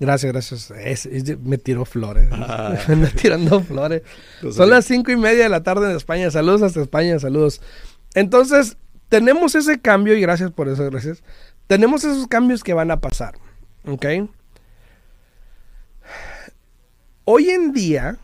Gracias, 0.00 0.32
gracias. 0.32 1.38
me 1.40 1.56
tiró 1.56 1.84
flores. 1.84 2.28
Ah. 2.32 2.76
me 2.88 3.06
tirando 3.06 3.60
flores. 3.60 4.02
Son 4.50 4.68
las 4.68 4.86
cinco 4.86 5.12
y 5.12 5.16
media 5.16 5.44
de 5.44 5.48
la 5.48 5.62
tarde 5.62 5.88
en 5.88 5.96
España. 5.96 6.32
Saludos 6.32 6.62
hasta 6.62 6.82
España, 6.82 7.20
saludos. 7.20 7.62
Entonces, 8.14 8.76
tenemos 9.08 9.54
ese 9.54 9.80
cambio 9.80 10.16
y 10.16 10.20
gracias 10.20 10.50
por 10.50 10.68
eso, 10.68 10.84
gracias 10.90 11.22
tenemos 11.72 12.04
esos 12.04 12.26
cambios 12.26 12.62
que 12.62 12.74
van 12.74 12.90
a 12.90 13.00
pasar. 13.00 13.32
¿Ok? 13.86 14.04
Hoy 17.24 17.48
en 17.48 17.72
día, 17.72 18.18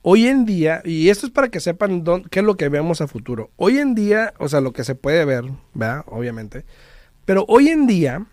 hoy 0.00 0.28
en 0.28 0.46
día, 0.46 0.80
y 0.82 1.10
esto 1.10 1.26
es 1.26 1.32
para 1.32 1.50
que 1.50 1.60
sepan 1.60 2.02
qué 2.30 2.38
es 2.38 2.46
lo 2.46 2.56
que 2.56 2.70
vemos 2.70 3.02
a 3.02 3.06
futuro. 3.06 3.50
Hoy 3.56 3.76
en 3.76 3.94
día, 3.94 4.32
o 4.38 4.48
sea, 4.48 4.62
lo 4.62 4.72
que 4.72 4.82
se 4.82 4.94
puede 4.94 5.26
ver, 5.26 5.44
¿verdad? 5.74 6.04
Obviamente. 6.06 6.64
Pero 7.26 7.44
hoy 7.48 7.68
en 7.68 7.86
día 7.86 8.24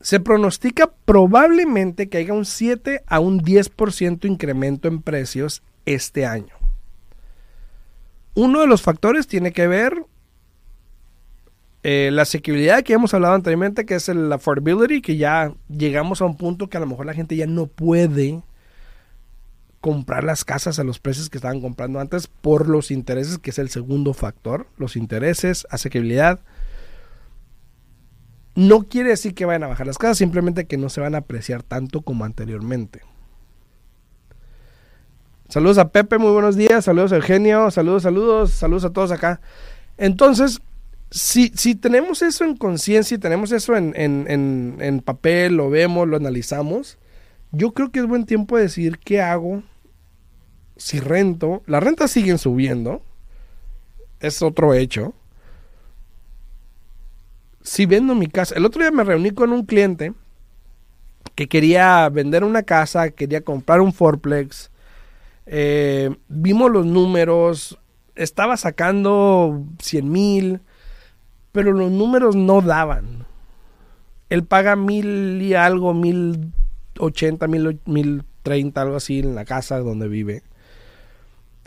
se 0.00 0.20
pronostica 0.20 0.92
probablemente 1.04 2.08
que 2.08 2.18
haya 2.18 2.34
un 2.34 2.44
7 2.44 3.02
a 3.04 3.18
un 3.18 3.42
10% 3.42 4.26
incremento 4.26 4.86
en 4.86 5.02
precios 5.02 5.64
este 5.86 6.24
año. 6.24 6.54
Uno 8.34 8.60
de 8.60 8.68
los 8.68 8.82
factores 8.82 9.26
tiene 9.26 9.50
que 9.50 9.66
ver 9.66 10.06
eh, 11.82 12.10
la 12.12 12.22
asequibilidad 12.22 12.82
que 12.82 12.92
hemos 12.92 13.14
hablado 13.14 13.34
anteriormente, 13.34 13.86
que 13.86 13.94
es 13.94 14.08
el 14.08 14.32
affordability, 14.32 15.00
que 15.00 15.16
ya 15.16 15.52
llegamos 15.68 16.20
a 16.20 16.24
un 16.24 16.36
punto 16.36 16.68
que 16.68 16.76
a 16.76 16.80
lo 16.80 16.86
mejor 16.86 17.06
la 17.06 17.14
gente 17.14 17.36
ya 17.36 17.46
no 17.46 17.66
puede 17.66 18.42
comprar 19.80 20.24
las 20.24 20.44
casas 20.44 20.78
a 20.78 20.84
los 20.84 20.98
precios 20.98 21.30
que 21.30 21.38
estaban 21.38 21.60
comprando 21.60 22.00
antes 22.00 22.26
por 22.26 22.68
los 22.68 22.90
intereses, 22.90 23.38
que 23.38 23.50
es 23.50 23.58
el 23.58 23.68
segundo 23.68 24.12
factor. 24.12 24.66
Los 24.76 24.96
intereses, 24.96 25.66
asequibilidad. 25.70 26.40
No 28.56 28.88
quiere 28.88 29.10
decir 29.10 29.34
que 29.34 29.44
vayan 29.44 29.62
a 29.62 29.68
bajar 29.68 29.86
las 29.86 29.98
casas, 29.98 30.18
simplemente 30.18 30.66
que 30.66 30.78
no 30.78 30.88
se 30.88 31.00
van 31.00 31.14
a 31.14 31.18
apreciar 31.18 31.62
tanto 31.62 32.02
como 32.02 32.24
anteriormente. 32.24 33.02
Saludos 35.48 35.78
a 35.78 35.90
Pepe, 35.90 36.18
muy 36.18 36.32
buenos 36.32 36.56
días. 36.56 36.84
Saludos 36.84 37.12
a 37.12 37.16
Eugenio, 37.16 37.70
saludos, 37.70 38.02
saludos, 38.02 38.50
saludos 38.50 38.84
a 38.84 38.90
todos 38.90 39.12
acá. 39.12 39.40
Entonces, 39.96 40.60
si, 41.10 41.48
si 41.54 41.74
tenemos 41.74 42.22
eso 42.22 42.44
en 42.44 42.56
conciencia 42.56 43.14
y 43.14 43.18
tenemos 43.18 43.52
eso 43.52 43.76
en, 43.76 43.94
en, 43.96 44.76
en, 44.80 45.00
papel, 45.00 45.54
lo 45.54 45.70
vemos, 45.70 46.06
lo 46.06 46.16
analizamos, 46.16 46.98
yo 47.50 47.72
creo 47.72 47.90
que 47.90 48.00
es 48.00 48.06
buen 48.06 48.26
tiempo 48.26 48.56
de 48.56 48.64
decidir 48.64 48.98
qué 48.98 49.22
hago 49.22 49.62
si 50.76 51.00
rento. 51.00 51.62
Las 51.66 51.82
rentas 51.82 52.10
siguen 52.10 52.38
subiendo, 52.38 53.02
es 54.20 54.42
otro 54.42 54.74
hecho. 54.74 55.14
Si 57.62 57.86
vendo 57.86 58.14
mi 58.14 58.28
casa, 58.28 58.54
el 58.54 58.66
otro 58.66 58.82
día 58.82 58.90
me 58.90 59.04
reuní 59.04 59.30
con 59.30 59.52
un 59.52 59.64
cliente 59.64 60.12
que 61.34 61.48
quería 61.48 62.08
vender 62.08 62.44
una 62.44 62.62
casa, 62.64 63.10
quería 63.10 63.40
comprar 63.40 63.80
un 63.80 63.92
fourplex. 63.92 64.70
Eh, 65.46 66.14
vimos 66.28 66.70
los 66.70 66.84
números, 66.84 67.78
estaba 68.14 68.56
sacando 68.56 69.64
100 69.80 70.10
mil, 70.10 70.60
pero 71.52 71.72
los 71.72 71.90
números 71.90 72.36
no 72.36 72.60
daban. 72.60 73.26
Él 74.28 74.44
paga 74.44 74.76
mil 74.76 75.40
y 75.42 75.54
algo, 75.54 75.94
mil 75.94 76.52
ochenta, 76.98 77.46
mil, 77.46 77.80
mil 77.86 78.24
treinta, 78.42 78.82
algo 78.82 78.96
así 78.96 79.20
en 79.20 79.34
la 79.34 79.44
casa 79.44 79.78
donde 79.78 80.08
vive. 80.08 80.42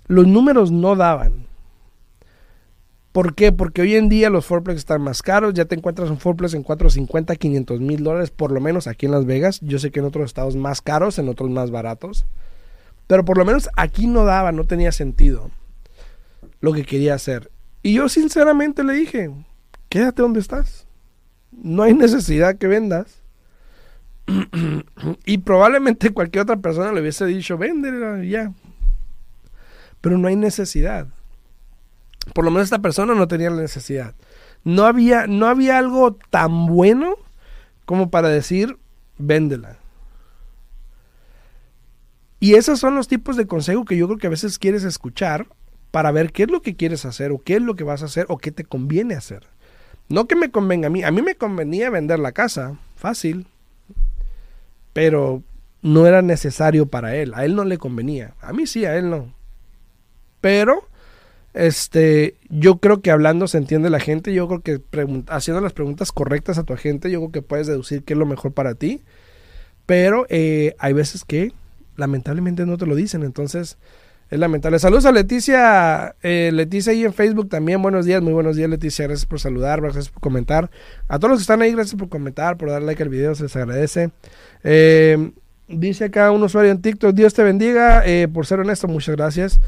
Los 0.07 0.27
números 0.27 0.71
no 0.71 0.95
daban. 0.95 1.47
¿Por 3.11 3.35
qué? 3.35 3.51
Porque 3.51 3.81
hoy 3.81 3.95
en 3.95 4.07
día 4.07 4.29
los 4.29 4.45
fourplex 4.45 4.79
están 4.79 5.01
más 5.01 5.21
caros. 5.21 5.53
Ya 5.53 5.65
te 5.65 5.75
encuentras 5.75 6.09
un 6.09 6.17
fourplex 6.17 6.53
en 6.53 6.63
450, 6.63 7.35
500 7.35 7.81
mil 7.81 8.03
dólares, 8.03 8.31
por 8.31 8.51
lo 8.51 8.61
menos 8.61 8.87
aquí 8.87 9.05
en 9.05 9.11
Las 9.11 9.25
Vegas. 9.25 9.59
Yo 9.61 9.79
sé 9.79 9.91
que 9.91 9.99
en 9.99 10.05
otros 10.05 10.25
estados 10.25 10.55
más 10.55 10.81
caros, 10.81 11.19
en 11.19 11.27
otros 11.27 11.49
más 11.49 11.71
baratos. 11.71 12.25
Pero 13.07 13.25
por 13.25 13.37
lo 13.37 13.43
menos 13.43 13.69
aquí 13.75 14.07
no 14.07 14.23
daba, 14.23 14.53
no 14.53 14.63
tenía 14.63 14.93
sentido 14.93 15.51
lo 16.61 16.71
que 16.71 16.85
quería 16.85 17.15
hacer. 17.15 17.51
Y 17.83 17.93
yo 17.95 18.07
sinceramente 18.07 18.83
le 18.83 18.93
dije, 18.93 19.31
quédate 19.91 20.21
donde 20.21 20.39
estás. 20.39 20.87
No 21.51 21.83
hay 21.83 21.93
necesidad 21.93 22.57
que 22.57 22.67
vendas. 22.67 23.21
y 25.25 25.39
probablemente 25.39 26.11
cualquier 26.11 26.43
otra 26.43 26.57
persona 26.57 26.93
le 26.93 27.01
hubiese 27.01 27.25
dicho, 27.25 27.57
véndela 27.57 28.23
ya. 28.23 28.53
Pero 29.99 30.17
no 30.17 30.29
hay 30.29 30.37
necesidad. 30.37 31.07
Por 32.33 32.45
lo 32.45 32.51
menos 32.51 32.65
esta 32.65 32.79
persona 32.79 33.13
no 33.13 33.27
tenía 33.27 33.49
la 33.49 33.61
necesidad. 33.61 34.15
No 34.63 34.85
había, 34.85 35.27
no 35.27 35.47
había 35.47 35.77
algo 35.77 36.15
tan 36.29 36.67
bueno 36.67 37.15
como 37.85 38.09
para 38.09 38.29
decir, 38.29 38.77
véndela. 39.17 39.77
Y 42.39 42.53
esos 42.53 42.79
son 42.79 42.95
los 42.95 43.09
tipos 43.09 43.35
de 43.35 43.45
consejo 43.45 43.83
que 43.83 43.97
yo 43.97 44.07
creo 44.07 44.17
que 44.17 44.27
a 44.27 44.31
veces 44.31 44.57
quieres 44.57 44.85
escuchar 44.85 45.47
para 45.91 46.11
ver 46.11 46.31
qué 46.31 46.43
es 46.43 46.49
lo 46.49 46.61
que 46.61 46.77
quieres 46.77 47.03
hacer 47.03 47.31
o 47.31 47.39
qué 47.39 47.57
es 47.57 47.61
lo 47.61 47.75
que 47.75 47.83
vas 47.83 48.01
a 48.01 48.05
hacer 48.05 48.25
o 48.29 48.37
qué 48.37 48.51
te 48.51 48.63
conviene 48.63 49.15
hacer. 49.15 49.47
No 50.11 50.27
que 50.27 50.35
me 50.35 50.51
convenga 50.51 50.87
a 50.87 50.89
mí. 50.89 51.03
A 51.03 51.11
mí 51.11 51.21
me 51.21 51.35
convenía 51.35 51.89
vender 51.89 52.19
la 52.19 52.31
casa. 52.31 52.77
Fácil. 52.95 53.47
Pero 54.93 55.43
no 55.81 56.05
era 56.05 56.21
necesario 56.21 56.85
para 56.85 57.15
él. 57.15 57.33
A 57.33 57.45
él 57.45 57.55
no 57.55 57.63
le 57.63 57.77
convenía. 57.77 58.35
A 58.41 58.53
mí 58.53 58.67
sí, 58.67 58.85
a 58.85 58.95
él 58.97 59.09
no. 59.09 59.33
Pero 60.41 60.87
este, 61.53 62.35
yo 62.49 62.77
creo 62.77 63.01
que 63.01 63.11
hablando 63.11 63.47
se 63.47 63.57
entiende 63.57 63.89
la 63.89 63.99
gente. 63.99 64.33
Yo 64.33 64.47
creo 64.47 64.61
que 64.61 64.81
haciendo 65.27 65.61
las 65.61 65.73
preguntas 65.73 66.11
correctas 66.11 66.57
a 66.57 66.63
tu 66.63 66.73
agente, 66.73 67.09
yo 67.09 67.19
creo 67.19 67.31
que 67.31 67.41
puedes 67.41 67.67
deducir 67.67 68.03
qué 68.03 68.13
es 68.13 68.19
lo 68.19 68.25
mejor 68.25 68.53
para 68.53 68.75
ti. 68.75 69.01
Pero 69.85 70.25
eh, 70.29 70.75
hay 70.79 70.93
veces 70.93 71.25
que 71.25 71.53
lamentablemente 71.95 72.65
no 72.65 72.77
te 72.77 72.85
lo 72.85 72.95
dicen. 72.95 73.23
Entonces, 73.23 73.77
es 74.31 74.39
lamentable. 74.39 74.79
Saludos 74.79 75.05
a 75.05 75.11
Leticia, 75.11 76.15
eh, 76.23 76.51
Leticia 76.53 76.93
ahí 76.93 77.03
en 77.03 77.13
Facebook 77.13 77.49
también. 77.49 77.81
Buenos 77.81 78.05
días, 78.05 78.21
muy 78.21 78.31
buenos 78.31 78.55
días 78.55 78.69
Leticia. 78.69 79.05
Gracias 79.05 79.25
por 79.25 79.41
saludar, 79.41 79.81
gracias 79.81 80.07
por 80.07 80.21
comentar. 80.21 80.71
A 81.09 81.19
todos 81.19 81.31
los 81.31 81.39
que 81.39 81.43
están 81.43 81.61
ahí, 81.61 81.73
gracias 81.73 81.99
por 81.99 82.07
comentar, 82.07 82.55
por 82.55 82.69
dar 82.69 82.81
like 82.81 83.03
al 83.03 83.09
video, 83.09 83.35
se 83.35 83.43
les 83.43 83.55
agradece. 83.57 84.11
Eh, 84.63 85.31
dice 85.67 86.05
acá 86.05 86.31
un 86.31 86.41
usuario 86.43 86.71
en 86.71 86.81
TikTok, 86.81 87.13
Dios 87.13 87.33
te 87.33 87.43
bendiga, 87.43 88.07
eh, 88.07 88.29
por 88.29 88.45
ser 88.45 88.61
honesto, 88.61 88.87
muchas 88.87 89.17
gracias. 89.17 89.59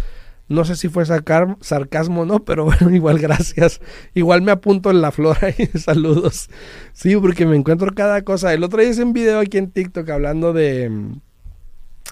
No 0.48 0.64
sé 0.64 0.78
si 0.78 0.88
fue 0.88 1.06
sacar, 1.06 1.58
sarcasmo 1.60 2.22
o 2.22 2.26
no, 2.26 2.40
pero 2.46 2.64
bueno, 2.64 2.90
igual 2.90 3.20
gracias. 3.20 3.82
Igual 4.14 4.44
me 4.44 4.54
apunto 4.54 4.92
en 4.92 5.02
la 5.02 5.12
flora 5.12 5.50
y 5.58 5.66
saludos. 5.78 6.50
Sí, 6.94 7.18
porque 7.18 7.46
me 7.46 7.58
encuentro 7.58 7.94
cada 7.94 8.22
cosa. 8.22 8.54
El 8.54 8.64
otro 8.64 8.80
día 8.80 8.92
hice 8.92 9.04
un 9.04 9.12
video 9.12 9.42
aquí 9.42 9.58
en 9.58 9.72
TikTok 9.72 10.10
hablando 10.10 10.54
de 10.54 10.90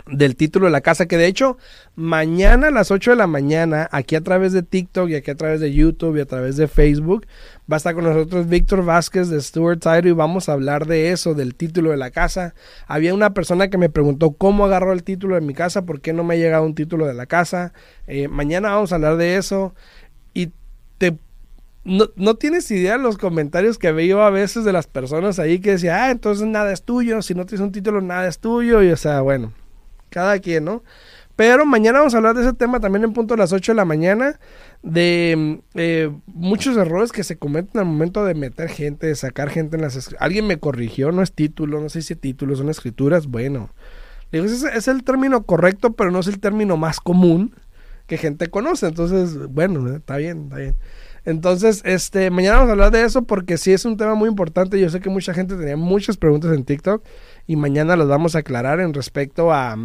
del 0.07 0.35
título 0.35 0.65
de 0.65 0.71
la 0.71 0.81
casa, 0.81 1.05
que 1.05 1.17
de 1.17 1.27
hecho 1.27 1.57
mañana 1.95 2.67
a 2.67 2.71
las 2.71 2.91
8 2.91 3.11
de 3.11 3.17
la 3.17 3.27
mañana, 3.27 3.87
aquí 3.91 4.15
a 4.15 4.21
través 4.21 4.53
de 4.53 4.63
TikTok 4.63 5.09
y 5.09 5.15
aquí 5.15 5.31
a 5.31 5.35
través 5.35 5.59
de 5.59 5.73
YouTube 5.73 6.17
y 6.17 6.21
a 6.21 6.25
través 6.25 6.57
de 6.57 6.67
Facebook, 6.67 7.27
va 7.71 7.75
a 7.75 7.77
estar 7.77 7.93
con 7.93 8.05
nosotros 8.05 8.47
Víctor 8.47 8.83
Vázquez 8.83 9.29
de 9.29 9.41
Stuart 9.41 9.81
Tire 9.81 10.09
y 10.09 10.13
vamos 10.13 10.49
a 10.49 10.53
hablar 10.53 10.87
de 10.87 11.11
eso, 11.11 11.33
del 11.33 11.55
título 11.55 11.91
de 11.91 11.97
la 11.97 12.11
casa. 12.11 12.53
Había 12.87 13.13
una 13.13 13.33
persona 13.33 13.69
que 13.69 13.77
me 13.77 13.89
preguntó 13.89 14.31
cómo 14.31 14.65
agarró 14.65 14.93
el 14.93 15.03
título 15.03 15.35
de 15.35 15.41
mi 15.41 15.53
casa, 15.53 15.85
por 15.85 16.01
qué 16.01 16.13
no 16.13 16.23
me 16.23 16.35
ha 16.35 16.37
llegado 16.37 16.65
un 16.65 16.75
título 16.75 17.05
de 17.05 17.13
la 17.13 17.25
casa. 17.25 17.73
Eh, 18.07 18.27
mañana 18.27 18.71
vamos 18.71 18.91
a 18.91 18.95
hablar 18.95 19.17
de 19.17 19.37
eso 19.37 19.75
y 20.33 20.51
te 20.97 21.17
no, 21.83 22.05
no, 22.15 22.35
tienes 22.35 22.69
idea 22.69 22.99
los 22.99 23.17
comentarios 23.17 23.79
que 23.79 23.91
veo 23.91 24.21
a 24.21 24.29
veces 24.29 24.63
de 24.63 24.71
las 24.71 24.85
personas 24.85 25.39
ahí 25.39 25.59
que 25.59 25.71
decían, 25.71 25.99
ah, 25.99 26.11
entonces 26.11 26.45
nada 26.45 26.71
es 26.71 26.83
tuyo, 26.83 27.23
si 27.23 27.33
no 27.33 27.47
tienes 27.47 27.65
un 27.65 27.71
título 27.71 28.01
nada 28.01 28.27
es 28.27 28.37
tuyo, 28.37 28.83
y 28.83 28.91
o 28.91 28.97
sea, 28.97 29.21
bueno, 29.21 29.51
cada 30.11 30.37
quien, 30.37 30.65
¿no? 30.65 30.83
Pero 31.35 31.65
mañana 31.65 31.99
vamos 31.99 32.13
a 32.13 32.17
hablar 32.17 32.35
de 32.35 32.43
ese 32.43 32.53
tema 32.53 32.79
también 32.79 33.03
en 33.03 33.13
punto 33.13 33.33
a 33.33 33.37
las 33.37 33.51
8 33.51 33.71
de 33.71 33.75
la 33.75 33.85
mañana, 33.85 34.39
de 34.83 35.61
eh, 35.73 36.11
muchos 36.27 36.77
errores 36.77 37.11
que 37.11 37.23
se 37.23 37.37
cometen 37.37 37.79
al 37.79 37.87
momento 37.87 38.23
de 38.25 38.35
meter 38.35 38.69
gente, 38.69 39.07
de 39.07 39.15
sacar 39.15 39.49
gente 39.49 39.75
en 39.75 39.81
las... 39.81 40.13
Alguien 40.19 40.45
me 40.45 40.59
corrigió, 40.59 41.11
no 41.11 41.23
es 41.23 41.33
título, 41.33 41.81
no 41.81 41.89
sé 41.89 42.03
si 42.03 42.15
título, 42.15 42.55
son 42.55 42.69
escrituras, 42.69 43.25
bueno. 43.25 43.71
Digo, 44.31 44.45
ese 44.45 44.67
es 44.77 44.87
el 44.87 45.03
término 45.03 45.43
correcto, 45.43 45.93
pero 45.93 46.11
no 46.11 46.19
es 46.19 46.27
el 46.27 46.39
término 46.39 46.77
más 46.77 46.99
común 46.99 47.55
que 48.05 48.17
gente 48.17 48.47
conoce. 48.47 48.87
Entonces, 48.87 49.47
bueno, 49.47 49.95
está 49.95 50.17
bien, 50.17 50.43
está 50.43 50.57
bien. 50.57 50.75
Entonces, 51.23 51.81
este, 51.85 52.31
mañana 52.31 52.57
vamos 52.57 52.69
a 52.69 52.71
hablar 52.71 52.91
de 52.91 53.03
eso 53.03 53.23
porque 53.23 53.57
sí 53.57 53.71
es 53.71 53.85
un 53.85 53.97
tema 53.97 54.15
muy 54.15 54.27
importante. 54.27 54.79
Yo 54.79 54.89
sé 54.89 54.99
que 54.99 55.09
mucha 55.09 55.33
gente 55.33 55.55
tenía 55.55 55.77
muchas 55.77 56.17
preguntas 56.17 56.53
en 56.55 56.65
TikTok 56.65 57.03
y 57.47 57.55
mañana 57.55 57.95
las 57.95 58.07
vamos 58.07 58.35
a 58.35 58.39
aclarar 58.39 58.79
en 58.79 58.93
respecto 58.93 59.51
a, 59.51 59.77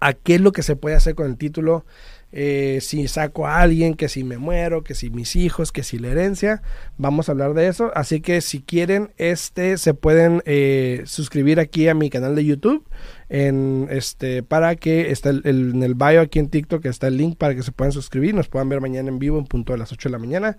a 0.00 0.12
qué 0.12 0.36
es 0.36 0.40
lo 0.40 0.52
que 0.52 0.62
se 0.62 0.76
puede 0.76 0.96
hacer 0.96 1.14
con 1.14 1.26
el 1.26 1.36
título. 1.36 1.84
Eh, 2.32 2.78
si 2.80 3.08
saco 3.08 3.46
a 3.46 3.60
alguien, 3.60 3.94
que 3.94 4.08
si 4.08 4.22
me 4.22 4.38
muero, 4.38 4.84
que 4.84 4.94
si 4.94 5.10
mis 5.10 5.34
hijos, 5.34 5.72
que 5.72 5.82
si 5.82 5.98
la 5.98 6.08
herencia, 6.08 6.62
vamos 6.96 7.28
a 7.28 7.32
hablar 7.32 7.54
de 7.54 7.66
eso. 7.66 7.90
Así 7.94 8.20
que 8.20 8.40
si 8.40 8.60
quieren, 8.60 9.10
este 9.16 9.76
se 9.78 9.94
pueden 9.94 10.42
eh, 10.46 11.02
suscribir 11.06 11.58
aquí 11.58 11.88
a 11.88 11.94
mi 11.94 12.08
canal 12.08 12.36
de 12.36 12.44
YouTube. 12.44 12.84
En 13.28 13.88
este, 13.90 14.42
para 14.42 14.76
que 14.76 15.10
está 15.10 15.30
el, 15.30 15.42
en 15.44 15.82
el 15.82 15.94
bio 15.94 16.20
aquí 16.20 16.38
en 16.38 16.48
TikTok 16.48 16.84
está 16.86 17.08
el 17.08 17.16
link 17.16 17.36
para 17.36 17.54
que 17.54 17.62
se 17.62 17.72
puedan 17.72 17.92
suscribir, 17.92 18.34
nos 18.34 18.48
puedan 18.48 18.68
ver 18.68 18.80
mañana 18.80 19.08
en 19.08 19.18
vivo 19.18 19.38
en 19.38 19.46
punto 19.46 19.72
a 19.72 19.76
las 19.76 19.92
8 19.92 20.08
de 20.08 20.12
la 20.12 20.18
mañana. 20.18 20.56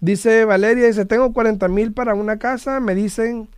Dice 0.00 0.44
Valeria, 0.44 0.86
dice, 0.86 1.06
tengo 1.06 1.32
40 1.32 1.66
mil 1.68 1.92
para 1.92 2.14
una 2.14 2.38
casa, 2.38 2.78
me 2.80 2.94
dicen 2.94 3.48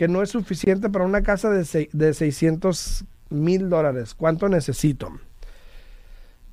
que 0.00 0.08
no 0.08 0.22
es 0.22 0.30
suficiente 0.30 0.88
para 0.88 1.04
una 1.04 1.22
casa 1.22 1.50
de, 1.50 1.90
de 1.92 2.14
600 2.14 3.04
mil 3.28 3.68
dólares. 3.68 4.14
¿Cuánto 4.14 4.48
necesito? 4.48 5.12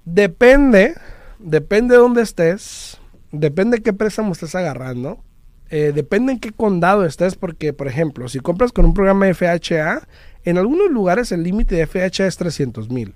Depende, 0.03 0.95
depende 1.39 1.95
de 1.95 2.01
dónde 2.01 2.23
estés, 2.23 2.97
depende 3.31 3.77
de 3.77 3.83
qué 3.83 3.93
préstamo 3.93 4.33
estés 4.33 4.53
agarrando, 4.53 5.23
eh, 5.69 5.93
depende 5.95 6.33
en 6.33 6.41
qué 6.41 6.51
condado 6.51 7.05
estés, 7.05 7.35
porque, 7.35 7.71
por 7.71 7.87
ejemplo, 7.87 8.27
si 8.27 8.41
compras 8.41 8.73
con 8.73 8.83
un 8.83 8.93
programa 8.93 9.33
FHA, 9.33 10.05
en 10.43 10.57
algunos 10.57 10.91
lugares 10.91 11.31
el 11.31 11.43
límite 11.43 11.75
de 11.75 11.87
FHA 11.87 12.27
es 12.27 12.35
300 12.35 12.89
mil, 12.89 13.13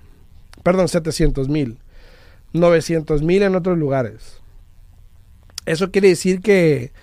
perdón, 0.63 0.88
700 0.88 1.50
mil, 1.50 1.78
900 2.54 3.22
mil 3.22 3.44
en 3.44 3.54
otros 3.54 3.78
lugares. 3.78 4.39
Eso 5.65 5.91
quiere 5.91 6.08
decir 6.08 6.39
que 6.39 6.94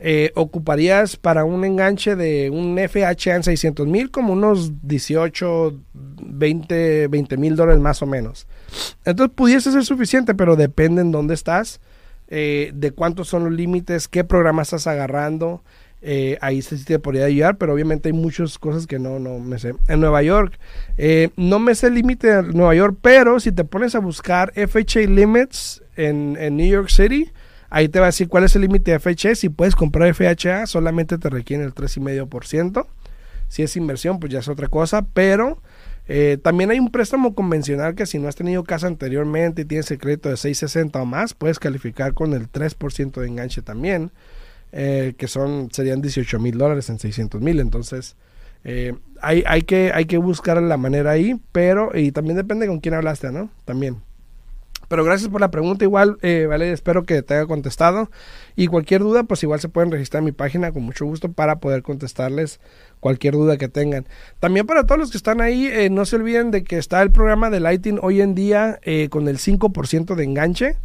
eh, 0.00 0.30
ocuparías 0.36 1.16
para 1.16 1.44
un 1.44 1.64
enganche 1.64 2.14
de 2.14 2.50
un 2.50 2.78
FHA 2.78 3.34
en 3.34 3.42
600 3.42 3.84
mil 3.88 4.12
como 4.12 4.32
unos 4.32 4.70
18, 4.82 5.74
20, 5.92 7.08
20 7.08 7.36
mil 7.36 7.56
dólares 7.56 7.80
más 7.80 8.00
o 8.00 8.06
menos. 8.06 8.46
Entonces 9.04 9.34
pudiese 9.34 9.72
ser 9.72 9.84
suficiente, 9.84 10.36
pero 10.36 10.54
depende 10.54 11.00
en 11.00 11.10
dónde 11.10 11.34
estás, 11.34 11.80
eh, 12.28 12.70
de 12.74 12.92
cuántos 12.92 13.26
son 13.26 13.42
los 13.44 13.52
límites, 13.52 14.06
qué 14.06 14.22
programa 14.22 14.62
estás 14.62 14.86
agarrando. 14.86 15.64
Eh, 16.00 16.38
ahí 16.42 16.62
sí 16.62 16.84
te 16.84 17.00
podría 17.00 17.24
ayudar, 17.24 17.58
pero 17.58 17.74
obviamente 17.74 18.08
hay 18.08 18.12
muchas 18.12 18.56
cosas 18.56 18.86
que 18.86 19.00
no, 19.00 19.18
no 19.18 19.40
me 19.40 19.58
sé. 19.58 19.74
En 19.88 19.98
Nueva 19.98 20.22
York, 20.22 20.60
no 21.36 21.58
me 21.58 21.74
sé 21.74 21.88
el 21.88 21.94
límite 21.94 22.28
de 22.28 22.42
Nueva 22.44 22.76
York, 22.76 22.96
pero 23.02 23.40
si 23.40 23.50
te 23.50 23.64
pones 23.64 23.96
a 23.96 23.98
buscar 23.98 24.52
FHA 24.54 25.00
limits 25.08 25.82
en, 25.96 26.36
en 26.38 26.56
New 26.56 26.68
York 26.68 26.88
City, 26.88 27.32
Ahí 27.70 27.88
te 27.88 27.98
va 28.00 28.06
a 28.06 28.08
decir 28.08 28.28
cuál 28.28 28.44
es 28.44 28.54
el 28.56 28.62
límite 28.62 28.92
de 28.92 28.98
FHA. 28.98 29.34
Si 29.34 29.48
puedes 29.48 29.74
comprar 29.76 30.12
FHA, 30.14 30.66
solamente 30.66 31.18
te 31.18 31.28
requiere 31.28 31.64
el 31.64 31.74
3,5%. 31.74 32.86
Si 33.48 33.62
es 33.62 33.76
inversión, 33.76 34.20
pues 34.20 34.32
ya 34.32 34.38
es 34.40 34.48
otra 34.48 34.68
cosa. 34.68 35.02
Pero 35.02 35.60
Eh, 36.10 36.38
también 36.42 36.70
hay 36.70 36.78
un 36.78 36.90
préstamo 36.90 37.34
convencional 37.34 37.94
que 37.94 38.06
si 38.06 38.18
no 38.18 38.28
has 38.28 38.34
tenido 38.34 38.64
casa 38.64 38.86
anteriormente 38.86 39.62
y 39.62 39.64
tienes 39.66 39.90
el 39.90 39.98
crédito 39.98 40.30
de 40.30 40.38
660 40.38 41.02
o 41.02 41.04
más, 41.04 41.34
puedes 41.34 41.58
calificar 41.58 42.14
con 42.14 42.32
el 42.32 42.48
3% 42.50 43.20
de 43.20 43.26
enganche 43.28 43.60
también, 43.60 44.10
eh, 44.72 45.12
que 45.18 45.28
son 45.28 45.68
serían 45.70 46.00
18 46.00 46.38
mil 46.40 46.56
dólares 46.56 46.88
en 46.88 46.98
600 46.98 47.42
mil. 47.42 47.60
Entonces, 47.60 48.16
eh, 48.64 48.94
hay, 49.20 49.44
hay, 49.46 49.62
que, 49.62 49.92
hay 49.94 50.06
que 50.06 50.16
buscar 50.16 50.60
la 50.62 50.78
manera 50.78 51.10
ahí, 51.10 51.38
pero 51.52 51.90
y 51.94 52.10
también 52.10 52.36
depende 52.38 52.66
con 52.66 52.80
quién 52.80 52.94
hablaste, 52.94 53.30
¿no? 53.30 53.50
También. 53.66 53.98
Pero 54.88 55.04
gracias 55.04 55.30
por 55.30 55.40
la 55.40 55.50
pregunta, 55.50 55.84
igual, 55.84 56.16
eh, 56.22 56.46
vale, 56.48 56.72
espero 56.72 57.04
que 57.04 57.22
te 57.22 57.34
haya 57.34 57.46
contestado. 57.46 58.10
Y 58.56 58.66
cualquier 58.68 59.02
duda, 59.02 59.24
pues 59.24 59.42
igual 59.42 59.60
se 59.60 59.68
pueden 59.68 59.92
registrar 59.92 60.22
en 60.22 60.24
mi 60.24 60.32
página 60.32 60.72
con 60.72 60.82
mucho 60.82 61.04
gusto 61.04 61.30
para 61.30 61.60
poder 61.60 61.82
contestarles 61.82 62.58
cualquier 62.98 63.34
duda 63.34 63.58
que 63.58 63.68
tengan. 63.68 64.06
También 64.40 64.66
para 64.66 64.86
todos 64.86 64.98
los 64.98 65.10
que 65.10 65.18
están 65.18 65.42
ahí, 65.42 65.66
eh, 65.66 65.90
no 65.90 66.06
se 66.06 66.16
olviden 66.16 66.50
de 66.50 66.64
que 66.64 66.78
está 66.78 67.02
el 67.02 67.12
programa 67.12 67.50
de 67.50 67.60
Lighting 67.60 67.98
hoy 68.02 68.22
en 68.22 68.34
día 68.34 68.80
eh, 68.82 69.08
con 69.10 69.28
el 69.28 69.36
5% 69.38 70.14
de 70.14 70.24
enganche. 70.24 70.76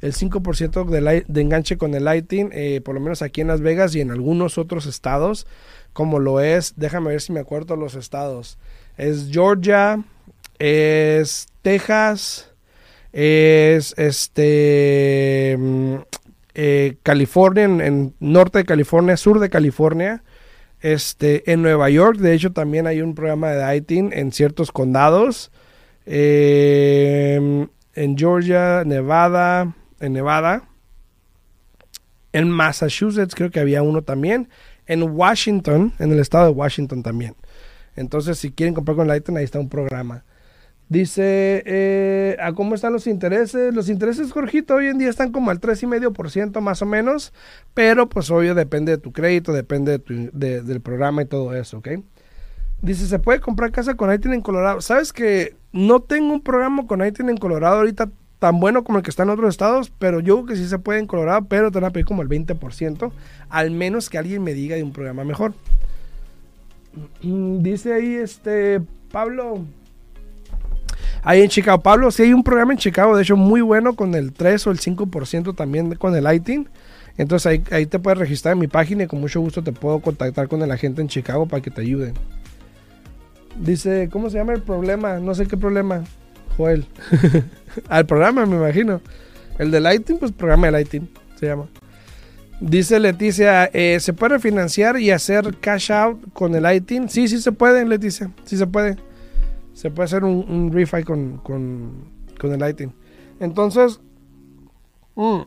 El 0.00 0.12
5% 0.14 0.88
de, 0.88 1.24
de, 1.26 1.40
enganche 1.40 1.76
con 1.76 1.92
el 1.92 2.04
Lighting, 2.04 2.52
por 2.84 2.94
lo 2.94 3.00
menos 3.00 3.20
aquí 3.20 3.40
en 3.40 3.48
Las 3.48 3.60
Vegas 3.60 3.96
y 3.96 4.00
en 4.00 4.12
algunos 4.12 4.56
otros 4.56 4.86
estados, 4.86 5.44
como 5.92 6.20
lo 6.20 6.38
es, 6.38 6.74
déjame 6.76 7.08
ver 7.08 7.20
si 7.20 7.32
me 7.32 7.40
acuerdo 7.40 7.74
los 7.74 7.96
estados. 7.96 8.58
Es 8.96 9.28
Georgia, 9.32 10.04
es 10.60 11.48
Texas, 11.62 12.47
es 13.12 13.94
este 13.96 15.56
mm, 15.58 15.94
eh, 16.54 16.96
California, 17.02 17.64
en, 17.64 18.14
norte 18.20 18.58
de 18.58 18.64
California, 18.64 19.16
sur 19.16 19.38
de 19.40 19.48
California, 19.48 20.22
este, 20.80 21.50
en 21.52 21.62
Nueva 21.62 21.90
York, 21.90 22.18
de 22.18 22.34
hecho 22.34 22.52
también 22.52 22.86
hay 22.86 23.00
un 23.00 23.14
programa 23.14 23.50
de 23.50 23.60
lighting 23.60 24.12
en 24.12 24.32
ciertos 24.32 24.72
condados, 24.72 25.50
em, 26.06 27.68
en 27.94 28.16
Georgia, 28.16 28.84
Nevada, 28.84 29.74
en 30.00 30.12
Nevada, 30.12 30.68
en 32.32 32.50
Massachusetts 32.50 33.34
creo 33.34 33.50
que 33.50 33.60
había 33.60 33.82
uno 33.82 34.02
también, 34.02 34.48
en 34.86 35.02
Washington, 35.02 35.92
en 35.98 36.12
el 36.12 36.20
estado 36.20 36.46
de 36.46 36.52
Washington 36.52 37.02
también. 37.02 37.34
Entonces, 37.96 38.38
si 38.38 38.52
quieren 38.52 38.74
comprar 38.74 38.96
con 38.96 39.08
Lighting, 39.08 39.36
ahí 39.36 39.44
está 39.44 39.58
un 39.58 39.68
programa. 39.68 40.24
Dice, 40.88 41.62
eh, 41.66 42.36
¿a 42.40 42.52
cómo 42.54 42.74
están 42.74 42.94
los 42.94 43.06
intereses? 43.06 43.74
Los 43.74 43.90
intereses, 43.90 44.32
Jorgito, 44.32 44.74
hoy 44.74 44.86
en 44.86 44.96
día 44.96 45.10
están 45.10 45.32
como 45.32 45.50
al 45.50 45.60
3,5% 45.60 46.60
más 46.62 46.80
o 46.80 46.86
menos, 46.86 47.34
pero 47.74 48.08
pues 48.08 48.30
obvio 48.30 48.54
depende 48.54 48.92
de 48.92 48.98
tu 48.98 49.12
crédito, 49.12 49.52
depende 49.52 49.98
del 49.98 50.80
programa 50.80 51.22
y 51.22 51.26
todo 51.26 51.54
eso, 51.54 51.78
¿ok? 51.78 51.88
Dice, 52.80 53.06
¿se 53.06 53.18
puede 53.18 53.40
comprar 53.40 53.70
casa 53.70 53.96
con 53.96 54.12
ITIN 54.12 54.32
en 54.32 54.40
Colorado? 54.40 54.80
¿Sabes 54.80 55.12
que 55.12 55.56
no 55.72 56.00
tengo 56.00 56.32
un 56.32 56.40
programa 56.40 56.86
con 56.86 57.04
ITIN 57.04 57.28
en 57.28 57.36
Colorado 57.36 57.76
ahorita 57.76 58.08
tan 58.38 58.60
bueno 58.60 58.84
como 58.84 58.98
el 58.98 59.04
que 59.04 59.10
está 59.10 59.24
en 59.24 59.30
otros 59.30 59.50
estados, 59.50 59.90
pero 59.98 60.20
yo 60.20 60.36
creo 60.36 60.46
que 60.46 60.56
sí 60.56 60.68
se 60.68 60.78
puede 60.78 61.00
en 61.00 61.06
Colorado, 61.06 61.46
pero 61.48 61.70
te 61.70 61.80
van 61.80 61.90
a 61.90 61.92
pedir 61.92 62.06
como 62.06 62.22
el 62.22 62.28
20%, 62.28 63.10
al 63.48 63.70
menos 63.72 64.08
que 64.08 64.18
alguien 64.18 64.42
me 64.42 64.54
diga 64.54 64.76
de 64.76 64.84
un 64.84 64.92
programa 64.92 65.24
mejor. 65.24 65.54
Dice 67.22 67.92
ahí 67.92 68.14
este 68.14 68.80
Pablo, 69.10 69.64
ahí 71.22 71.42
en 71.42 71.48
Chicago. 71.48 71.80
Pablo, 71.80 72.10
sí 72.10 72.22
hay 72.22 72.32
un 72.32 72.42
programa 72.42 72.72
en 72.72 72.78
Chicago, 72.78 73.16
de 73.16 73.22
hecho, 73.22 73.36
muy 73.36 73.60
bueno 73.60 73.94
con 73.94 74.14
el 74.14 74.32
3 74.32 74.66
o 74.66 74.70
el 74.70 74.78
5% 74.78 75.54
también 75.54 75.94
con 75.94 76.14
el 76.14 76.32
ITIN. 76.32 76.68
Entonces 77.16 77.46
ahí, 77.46 77.62
ahí, 77.72 77.86
te 77.86 77.98
puedes 77.98 78.18
registrar 78.18 78.52
en 78.52 78.60
mi 78.60 78.68
página 78.68 79.04
y 79.04 79.06
con 79.08 79.20
mucho 79.20 79.40
gusto 79.40 79.62
te 79.62 79.72
puedo 79.72 79.98
contactar 80.00 80.46
con 80.46 80.62
el 80.62 80.70
agente 80.70 81.02
en 81.02 81.08
Chicago 81.08 81.46
para 81.46 81.60
que 81.60 81.70
te 81.70 81.80
ayuden. 81.80 82.14
Dice, 83.58 84.08
¿cómo 84.12 84.30
se 84.30 84.38
llama 84.38 84.52
el 84.52 84.62
problema? 84.62 85.18
No 85.18 85.34
sé 85.34 85.46
qué 85.46 85.56
problema, 85.56 86.04
Joel. 86.56 86.86
Al 87.88 88.06
programa, 88.06 88.46
me 88.46 88.56
imagino. 88.56 89.00
El 89.58 89.72
de 89.72 89.80
Lighting, 89.80 90.18
pues 90.18 90.30
programa 90.30 90.68
de 90.68 90.72
Lighting 90.72 91.08
se 91.34 91.46
llama. 91.46 91.66
Dice 92.60 93.00
Leticia, 93.00 93.66
eh, 93.72 93.98
¿se 94.00 94.12
puede 94.12 94.38
financiar 94.38 94.98
y 94.98 95.10
hacer 95.10 95.56
cash 95.60 95.90
out 95.90 96.32
con 96.32 96.54
el 96.54 96.62
Lighting? 96.62 97.08
Sí, 97.08 97.26
sí 97.26 97.40
se 97.40 97.50
puede, 97.50 97.84
Leticia. 97.84 98.30
Sí 98.44 98.56
se 98.56 98.66
puede 98.66 98.96
se 99.78 99.92
puede 99.92 100.06
hacer 100.06 100.24
un, 100.24 100.44
un 100.48 100.72
refi 100.72 101.04
con, 101.04 101.40
el 102.42 102.58
Lighting. 102.58 102.92
Entonces, 103.38 104.00
mm, 105.14 105.42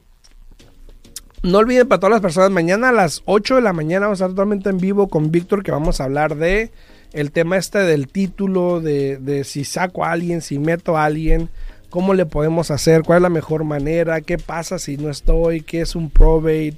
no 1.43 1.57
olviden 1.57 1.89
para 1.89 1.99
todas 1.99 2.13
las 2.13 2.21
personas, 2.21 2.49
mañana 2.49 2.89
a 2.89 2.93
las 2.93 3.23
8 3.25 3.55
de 3.55 3.61
la 3.61 3.73
mañana 3.73 4.05
vamos 4.05 4.21
a 4.21 4.23
estar 4.23 4.29
totalmente 4.29 4.69
en 4.69 4.77
vivo 4.77 5.09
con 5.09 5.31
Víctor, 5.31 5.63
que 5.63 5.71
vamos 5.71 5.99
a 5.99 6.05
hablar 6.05 6.37
de 6.37 6.71
el 7.11 7.33
tema 7.33 7.57
este 7.57 7.79
del 7.79 8.07
título, 8.07 8.79
de, 8.79 9.17
de 9.17 9.43
si 9.43 9.65
saco 9.65 10.05
a 10.05 10.13
alguien, 10.13 10.39
si 10.39 10.59
meto 10.59 10.95
a 10.95 11.03
alguien, 11.03 11.49
cómo 11.89 12.13
le 12.13 12.25
podemos 12.25 12.71
hacer, 12.71 13.03
cuál 13.03 13.17
es 13.17 13.23
la 13.23 13.29
mejor 13.29 13.65
manera, 13.65 14.21
qué 14.21 14.37
pasa 14.37 14.79
si 14.79 14.95
no 14.95 15.09
estoy, 15.09 15.59
qué 15.59 15.81
es 15.81 15.93
un 15.93 16.09
probate, 16.09 16.77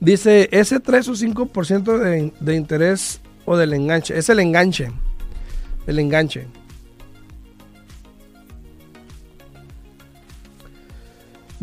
Dice, 0.00 0.48
ese 0.52 0.78
3 0.78 1.08
o 1.08 1.12
5% 1.12 1.98
de, 1.98 2.32
de 2.38 2.54
interés 2.54 3.20
o 3.46 3.56
del 3.56 3.74
enganche. 3.74 4.16
Es 4.16 4.28
el 4.28 4.38
enganche. 4.38 4.92
El 5.88 5.98
enganche. 5.98 6.46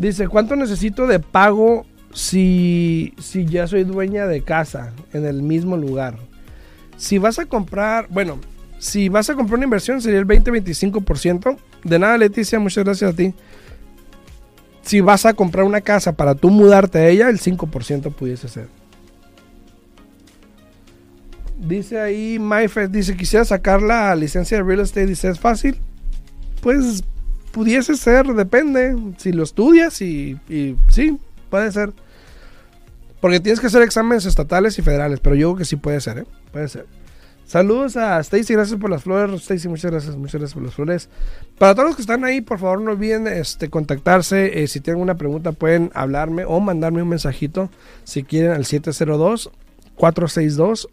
Dice, 0.00 0.28
¿cuánto 0.28 0.56
necesito 0.56 1.06
de 1.06 1.20
pago 1.20 1.84
si, 2.14 3.12
si 3.20 3.44
ya 3.44 3.66
soy 3.66 3.84
dueña 3.84 4.26
de 4.26 4.42
casa 4.42 4.94
en 5.12 5.26
el 5.26 5.42
mismo 5.42 5.76
lugar? 5.76 6.16
Si 6.96 7.18
vas 7.18 7.38
a 7.38 7.44
comprar, 7.44 8.06
bueno, 8.08 8.38
si 8.78 9.10
vas 9.10 9.28
a 9.28 9.34
comprar 9.34 9.58
una 9.58 9.64
inversión 9.64 10.00
sería 10.00 10.18
el 10.18 10.26
20-25%. 10.26 11.58
De 11.84 11.98
nada, 11.98 12.16
Leticia, 12.16 12.58
muchas 12.58 12.82
gracias 12.82 13.12
a 13.12 13.14
ti. 13.14 13.34
Si 14.80 15.02
vas 15.02 15.26
a 15.26 15.34
comprar 15.34 15.66
una 15.66 15.82
casa 15.82 16.12
para 16.12 16.34
tú 16.34 16.48
mudarte 16.48 16.98
a 16.98 17.08
ella, 17.08 17.28
el 17.28 17.38
5% 17.38 18.10
pudiese 18.14 18.48
ser. 18.48 18.68
Dice 21.58 22.00
ahí, 22.00 22.38
MyFed, 22.38 22.88
dice, 22.88 23.18
quisiera 23.18 23.44
sacar 23.44 23.82
la 23.82 24.16
licencia 24.16 24.56
de 24.56 24.62
real 24.62 24.80
estate. 24.80 25.04
Dice, 25.04 25.28
¿es 25.28 25.38
fácil? 25.38 25.76
Pues 26.62 27.04
pudiese 27.52 27.96
ser, 27.96 28.26
depende. 28.26 28.96
Si 29.18 29.32
lo 29.32 29.42
estudias 29.42 30.00
y, 30.02 30.38
sí, 30.88 31.18
puede 31.48 31.72
ser. 31.72 31.92
Porque 33.20 33.40
tienes 33.40 33.60
que 33.60 33.66
hacer 33.66 33.82
exámenes 33.82 34.24
estatales 34.24 34.78
y 34.78 34.82
federales, 34.82 35.20
pero 35.20 35.34
yo 35.34 35.48
creo 35.48 35.58
que 35.58 35.64
sí 35.64 35.76
puede 35.76 36.00
ser, 36.00 36.18
¿eh? 36.18 36.24
Puede 36.52 36.68
ser. 36.68 36.86
Saludos 37.44 37.96
a 37.96 38.20
Stacy, 38.20 38.54
gracias 38.54 38.78
por 38.78 38.90
las 38.90 39.02
flores. 39.02 39.42
Stacy, 39.42 39.68
muchas 39.68 39.90
gracias, 39.90 40.16
muchas 40.16 40.40
gracias 40.40 40.54
por 40.54 40.62
las 40.62 40.74
flores. 40.74 41.08
Para 41.58 41.74
todos 41.74 41.88
los 41.88 41.96
que 41.96 42.02
están 42.02 42.24
ahí, 42.24 42.40
por 42.40 42.60
favor 42.60 42.80
no 42.80 42.92
olviden 42.92 43.26
este, 43.26 43.68
contactarse. 43.68 44.62
Eh, 44.62 44.68
si 44.68 44.78
tienen 44.80 45.02
una 45.02 45.16
pregunta 45.16 45.50
pueden 45.50 45.90
hablarme 45.92 46.44
o 46.44 46.60
mandarme 46.60 47.02
un 47.02 47.08
mensajito 47.08 47.68
si 48.04 48.22
quieren 48.22 48.52
al 48.52 48.64
702 48.64 49.50
462 49.96 50.88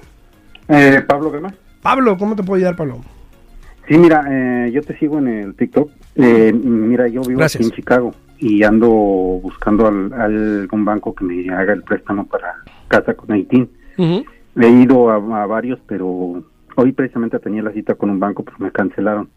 Eh, 0.68 1.02
Pablo 1.06 1.30
Gama. 1.30 1.54
Pablo, 1.82 2.16
¿cómo 2.16 2.34
te 2.34 2.42
puedo 2.42 2.56
ayudar, 2.56 2.76
Pablo? 2.76 3.00
Sí, 3.86 3.96
mira, 3.98 4.24
eh, 4.28 4.70
yo 4.72 4.82
te 4.82 4.98
sigo 4.98 5.18
en 5.18 5.28
el 5.28 5.54
TikTok. 5.54 5.90
Eh, 6.16 6.52
mira, 6.52 7.08
yo 7.08 7.20
vivo 7.22 7.38
Gracias. 7.38 7.60
aquí 7.60 7.70
en 7.70 7.76
Chicago 7.76 8.14
y 8.38 8.62
ando 8.62 8.88
buscando 8.88 9.86
al, 9.86 10.12
algún 10.12 10.84
banco 10.84 11.14
que 11.14 11.24
me 11.24 11.48
haga 11.54 11.72
el 11.74 11.82
préstamo 11.82 12.26
para 12.26 12.54
casa 12.88 13.14
con 13.14 13.32
Haití. 13.32 13.68
Ujú. 13.98 14.24
He 14.60 14.68
ido 14.68 15.10
a, 15.10 15.16
a 15.42 15.46
varios, 15.46 15.78
pero 15.86 16.42
hoy 16.74 16.92
precisamente 16.92 17.38
tenía 17.38 17.62
la 17.62 17.72
cita 17.72 17.94
con 17.94 18.10
un 18.10 18.18
banco, 18.18 18.44
pero 18.44 18.56
me 18.58 18.72
cancelaron 18.72 19.28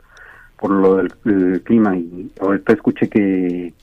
por 0.58 0.72
lo 0.72 0.96
del 0.96 1.14
el 1.26 1.62
clima 1.64 1.96
y 1.98 2.32
ahorita 2.42 2.74
escuché 2.74 3.08
que 3.10 3.74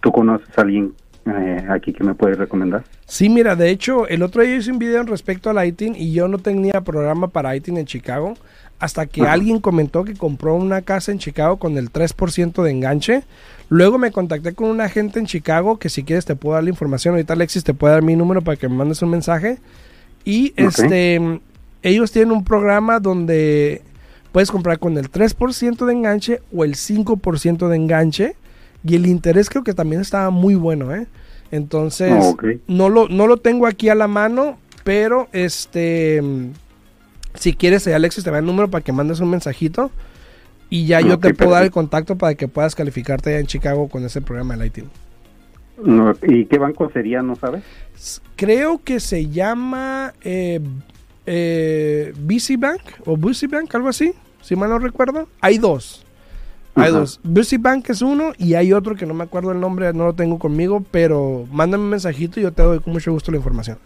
tú 0.00 0.10
conoces 0.12 0.58
a 0.58 0.62
alguien 0.62 0.92
eh, 1.28 1.66
aquí 1.68 1.92
que 1.92 2.04
me 2.04 2.14
puede 2.14 2.34
recomendar. 2.34 2.84
Sí, 3.06 3.28
mira, 3.28 3.56
de 3.56 3.70
hecho, 3.70 4.06
el 4.08 4.22
otro 4.22 4.42
día 4.42 4.56
hice 4.56 4.70
un 4.70 4.78
video 4.78 5.02
respecto 5.04 5.50
al 5.50 5.66
ITIN 5.66 5.94
y 5.96 6.12
yo 6.12 6.28
no 6.28 6.38
tenía 6.38 6.80
programa 6.80 7.28
para 7.28 7.54
ITIN 7.56 7.78
en 7.78 7.86
Chicago 7.86 8.34
hasta 8.78 9.06
que 9.06 9.22
Ajá. 9.22 9.32
alguien 9.32 9.60
comentó 9.60 10.04
que 10.04 10.14
compró 10.14 10.54
una 10.54 10.82
casa 10.82 11.10
en 11.10 11.18
Chicago 11.18 11.56
con 11.58 11.76
el 11.78 11.90
3% 11.92 12.62
de 12.62 12.70
enganche. 12.70 13.24
Luego 13.68 13.98
me 13.98 14.12
contacté 14.12 14.54
con 14.54 14.68
un 14.70 14.80
agente 14.80 15.18
en 15.18 15.26
Chicago 15.26 15.78
que 15.78 15.88
si 15.88 16.04
quieres 16.04 16.24
te 16.24 16.36
puedo 16.36 16.54
dar 16.54 16.64
la 16.64 16.70
información. 16.70 17.14
Ahorita 17.14 17.32
Alexis 17.32 17.64
te 17.64 17.74
puede 17.74 17.94
dar 17.94 18.02
mi 18.02 18.14
número 18.14 18.42
para 18.42 18.56
que 18.56 18.68
me 18.68 18.76
mandes 18.76 19.02
un 19.02 19.10
mensaje. 19.10 19.58
Y 20.24 20.52
este 20.56 21.40
ellos 21.82 22.10
tienen 22.12 22.32
un 22.32 22.44
programa 22.44 23.00
donde 23.00 23.82
puedes 24.32 24.50
comprar 24.50 24.78
con 24.78 24.98
el 24.98 25.10
3% 25.10 25.86
de 25.86 25.92
enganche 25.92 26.42
o 26.54 26.64
el 26.64 26.74
5% 26.74 27.68
de 27.68 27.76
enganche. 27.76 28.36
Y 28.84 28.94
el 28.94 29.06
interés 29.06 29.50
creo 29.50 29.64
que 29.64 29.74
también 29.74 30.00
estaba 30.00 30.30
muy 30.30 30.54
bueno, 30.54 30.94
¿eh? 30.94 31.06
Entonces, 31.50 32.12
Oh, 32.16 32.30
ok. 32.30 32.44
no, 32.66 32.88
lo, 32.88 33.08
no 33.08 33.26
lo 33.26 33.36
tengo 33.38 33.66
aquí 33.66 33.88
a 33.88 33.94
la 33.94 34.08
mano, 34.08 34.58
pero 34.84 35.28
este 35.32 36.22
si 37.34 37.54
quieres, 37.54 37.86
eh, 37.86 37.94
Alexis, 37.94 38.24
te 38.24 38.30
va 38.30 38.38
el 38.38 38.44
número 38.46 38.68
para 38.68 38.82
que 38.82 38.92
mandes 38.92 39.20
un 39.20 39.30
mensajito. 39.30 39.90
Y 40.70 40.86
ya 40.86 41.00
yo 41.00 41.18
te 41.18 41.32
puedo 41.32 41.52
dar 41.52 41.64
el 41.64 41.70
contacto 41.70 42.16
para 42.16 42.34
que 42.34 42.46
puedas 42.46 42.74
calificarte 42.74 43.30
allá 43.30 43.38
en 43.38 43.46
Chicago 43.46 43.88
con 43.88 44.04
ese 44.04 44.20
programa 44.20 44.54
de 44.54 44.58
Lighting. 44.60 44.90
No, 45.82 46.12
¿Y 46.22 46.44
qué 46.46 46.58
banco 46.58 46.90
sería, 46.90 47.22
no 47.22 47.36
sabes? 47.36 47.62
Creo 48.36 48.82
que 48.84 49.00
se 49.00 49.28
llama 49.28 50.12
eh, 50.22 50.60
eh, 51.24 52.12
BC 52.18 52.58
Bank 52.58 52.82
o 53.06 53.16
Busy 53.16 53.46
Bank, 53.46 53.74
algo 53.74 53.88
así, 53.88 54.12
si 54.42 54.56
mal 54.56 54.68
no 54.68 54.78
recuerdo. 54.78 55.28
Hay 55.40 55.56
dos. 55.58 56.04
Hay 56.78 56.92
dos. 56.92 57.20
Busy 57.22 57.56
Bank 57.56 57.88
es 57.90 58.02
uno 58.02 58.32
y 58.38 58.54
hay 58.54 58.72
otro 58.72 58.94
que 58.94 59.06
no 59.06 59.14
me 59.14 59.24
acuerdo 59.24 59.52
el 59.52 59.60
nombre, 59.60 59.92
no 59.92 60.04
lo 60.06 60.14
tengo 60.14 60.38
conmigo, 60.38 60.84
pero 60.90 61.46
mándame 61.50 61.84
un 61.84 61.90
mensajito 61.90 62.40
y 62.40 62.44
yo 62.44 62.52
te 62.52 62.62
doy 62.62 62.80
con 62.80 62.92
mucho 62.92 63.12
gusto 63.12 63.30
la 63.30 63.36
información. 63.38 63.78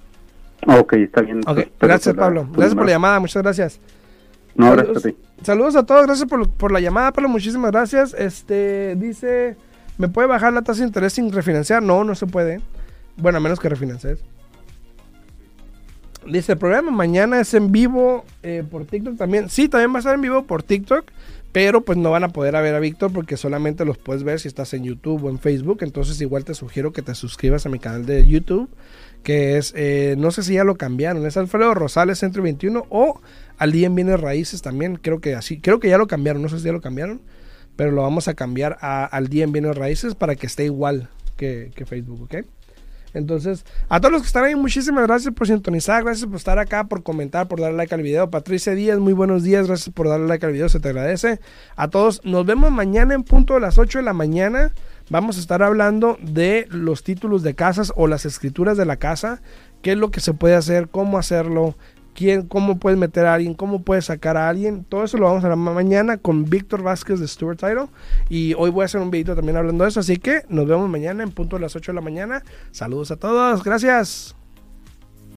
Ok, 0.66 0.92
está 0.94 1.22
bien. 1.22 1.40
Ok, 1.46 1.58
espero 1.58 1.74
gracias 1.80 2.14
Pablo. 2.14 2.48
Gracias 2.52 2.74
por 2.74 2.86
la 2.86 2.92
llamada, 2.92 3.20
muchas 3.20 3.42
gracias. 3.42 3.80
No, 4.54 4.66
Saludos. 4.66 4.84
gracias 4.92 5.04
a 5.04 5.08
ti. 5.08 5.16
Saludos 5.44 5.76
a 5.76 5.86
todos, 5.86 6.06
gracias 6.06 6.28
por, 6.28 6.48
por 6.50 6.70
la 6.72 6.80
llamada, 6.80 7.12
Pablo, 7.12 7.28
muchísimas 7.28 7.72
gracias. 7.72 8.14
Este, 8.14 8.94
dice, 8.96 9.56
¿me 9.98 10.08
puede 10.08 10.28
bajar 10.28 10.52
la 10.52 10.62
tasa 10.62 10.80
de 10.80 10.86
interés 10.86 11.12
sin 11.14 11.32
refinanciar? 11.32 11.82
No, 11.82 12.04
no 12.04 12.14
se 12.14 12.26
puede. 12.26 12.60
Bueno, 13.16 13.38
a 13.38 13.40
menos 13.40 13.58
que 13.58 13.68
refinancies. 13.68 14.20
Dice, 16.26 16.52
el 16.52 16.58
programa 16.58 16.90
mañana 16.92 17.40
es 17.40 17.52
en 17.54 17.72
vivo 17.72 18.24
eh, 18.42 18.62
por 18.70 18.84
TikTok 18.84 19.16
también. 19.16 19.48
Sí, 19.48 19.68
también 19.68 19.92
va 19.92 19.96
a 19.96 19.98
estar 19.98 20.14
en 20.14 20.20
vivo 20.20 20.44
por 20.44 20.62
TikTok, 20.62 21.04
pero 21.52 21.82
pues 21.82 21.98
no 21.98 22.10
van 22.10 22.24
a 22.24 22.30
poder 22.30 22.54
ver 22.54 22.74
a 22.74 22.80
Víctor 22.80 23.12
porque 23.12 23.36
solamente 23.36 23.84
los 23.84 23.98
puedes 23.98 24.24
ver 24.24 24.40
si 24.40 24.48
estás 24.48 24.72
en 24.72 24.84
YouTube 24.84 25.24
o 25.24 25.30
en 25.30 25.38
Facebook. 25.38 25.78
Entonces 25.82 26.20
igual 26.20 26.44
te 26.44 26.54
sugiero 26.54 26.92
que 26.92 27.02
te 27.02 27.14
suscribas 27.14 27.66
a 27.66 27.68
mi 27.68 27.78
canal 27.78 28.06
de 28.06 28.26
YouTube, 28.26 28.70
que 29.22 29.58
es, 29.58 29.74
eh, 29.76 30.14
no 30.18 30.30
sé 30.30 30.42
si 30.42 30.54
ya 30.54 30.64
lo 30.64 30.76
cambiaron, 30.76 31.26
es 31.26 31.36
Alfredo 31.36 31.74
Rosales 31.74 32.18
Centro 32.18 32.42
21 32.42 32.86
o 32.88 33.20
al 33.58 33.70
día 33.70 33.86
en 33.86 33.94
Bienes 33.94 34.18
Raíces 34.18 34.62
también, 34.62 34.96
creo 34.96 35.20
que 35.20 35.34
así, 35.34 35.60
creo 35.60 35.78
que 35.78 35.88
ya 35.88 35.98
lo 35.98 36.06
cambiaron, 36.06 36.42
no 36.42 36.48
sé 36.48 36.58
si 36.58 36.64
ya 36.64 36.72
lo 36.72 36.80
cambiaron, 36.80 37.20
pero 37.76 37.92
lo 37.92 38.02
vamos 38.02 38.28
a 38.28 38.34
cambiar 38.34 38.78
a, 38.80 39.04
al 39.04 39.28
día 39.28 39.44
en 39.44 39.52
Bienes 39.52 39.76
Raíces 39.76 40.14
para 40.14 40.34
que 40.34 40.46
esté 40.46 40.64
igual 40.64 41.10
que, 41.36 41.70
que 41.76 41.84
Facebook, 41.84 42.22
¿ok? 42.22 42.46
Entonces, 43.14 43.64
a 43.88 44.00
todos 44.00 44.12
los 44.12 44.22
que 44.22 44.26
están 44.26 44.44
ahí, 44.44 44.54
muchísimas 44.54 45.06
gracias 45.06 45.34
por 45.34 45.46
sintonizar, 45.46 46.04
gracias 46.04 46.26
por 46.26 46.36
estar 46.36 46.58
acá, 46.58 46.84
por 46.84 47.02
comentar, 47.02 47.48
por 47.48 47.60
darle 47.60 47.76
like 47.76 47.94
al 47.94 48.02
video. 48.02 48.30
Patricia 48.30 48.74
Díaz, 48.74 48.98
muy 48.98 49.12
buenos 49.12 49.42
días, 49.42 49.66
gracias 49.66 49.94
por 49.94 50.08
darle 50.08 50.26
like 50.26 50.44
al 50.46 50.52
video, 50.52 50.68
se 50.68 50.80
te 50.80 50.88
agradece. 50.88 51.40
A 51.76 51.88
todos, 51.88 52.24
nos 52.24 52.46
vemos 52.46 52.70
mañana 52.70 53.14
en 53.14 53.22
punto 53.22 53.54
de 53.54 53.60
las 53.60 53.78
8 53.78 53.98
de 53.98 54.04
la 54.04 54.12
mañana. 54.12 54.72
Vamos 55.10 55.36
a 55.36 55.40
estar 55.40 55.62
hablando 55.62 56.16
de 56.22 56.66
los 56.70 57.02
títulos 57.02 57.42
de 57.42 57.54
casas 57.54 57.92
o 57.96 58.06
las 58.06 58.24
escrituras 58.24 58.76
de 58.78 58.86
la 58.86 58.96
casa, 58.96 59.42
qué 59.82 59.92
es 59.92 59.98
lo 59.98 60.10
que 60.10 60.20
se 60.20 60.32
puede 60.32 60.54
hacer, 60.54 60.88
cómo 60.88 61.18
hacerlo, 61.18 61.76
quién, 62.14 62.42
cómo 62.46 62.78
puedes 62.78 62.98
meter 62.98 63.26
a 63.26 63.34
alguien, 63.34 63.54
cómo 63.54 63.82
puedes 63.82 64.06
sacar 64.06 64.36
a 64.36 64.48
alguien. 64.48 64.84
Todo 64.84 65.04
eso 65.04 65.18
lo 65.18 65.26
vamos 65.26 65.42
a 65.44 65.46
hablar 65.46 65.58
ma- 65.58 65.72
mañana 65.74 66.16
con 66.16 66.44
Víctor 66.44 66.82
Vázquez 66.82 67.20
de 67.20 67.28
Stuart 67.28 67.58
Title. 67.60 67.86
Y 68.28 68.54
hoy 68.54 68.70
voy 68.70 68.82
a 68.82 68.84
hacer 68.86 69.00
un 69.00 69.10
videito 69.10 69.34
también 69.34 69.56
hablando 69.56 69.84
de 69.84 69.90
eso. 69.90 70.00
Así 70.00 70.16
que 70.16 70.42
nos 70.48 70.66
vemos 70.66 70.88
mañana 70.88 71.22
en 71.22 71.30
punto 71.30 71.56
de 71.56 71.62
las 71.62 71.74
8 71.76 71.92
de 71.92 71.96
la 71.96 72.00
mañana. 72.02 72.42
Saludos 72.70 73.10
a 73.10 73.16
todos. 73.16 73.62
Gracias. 73.62 74.36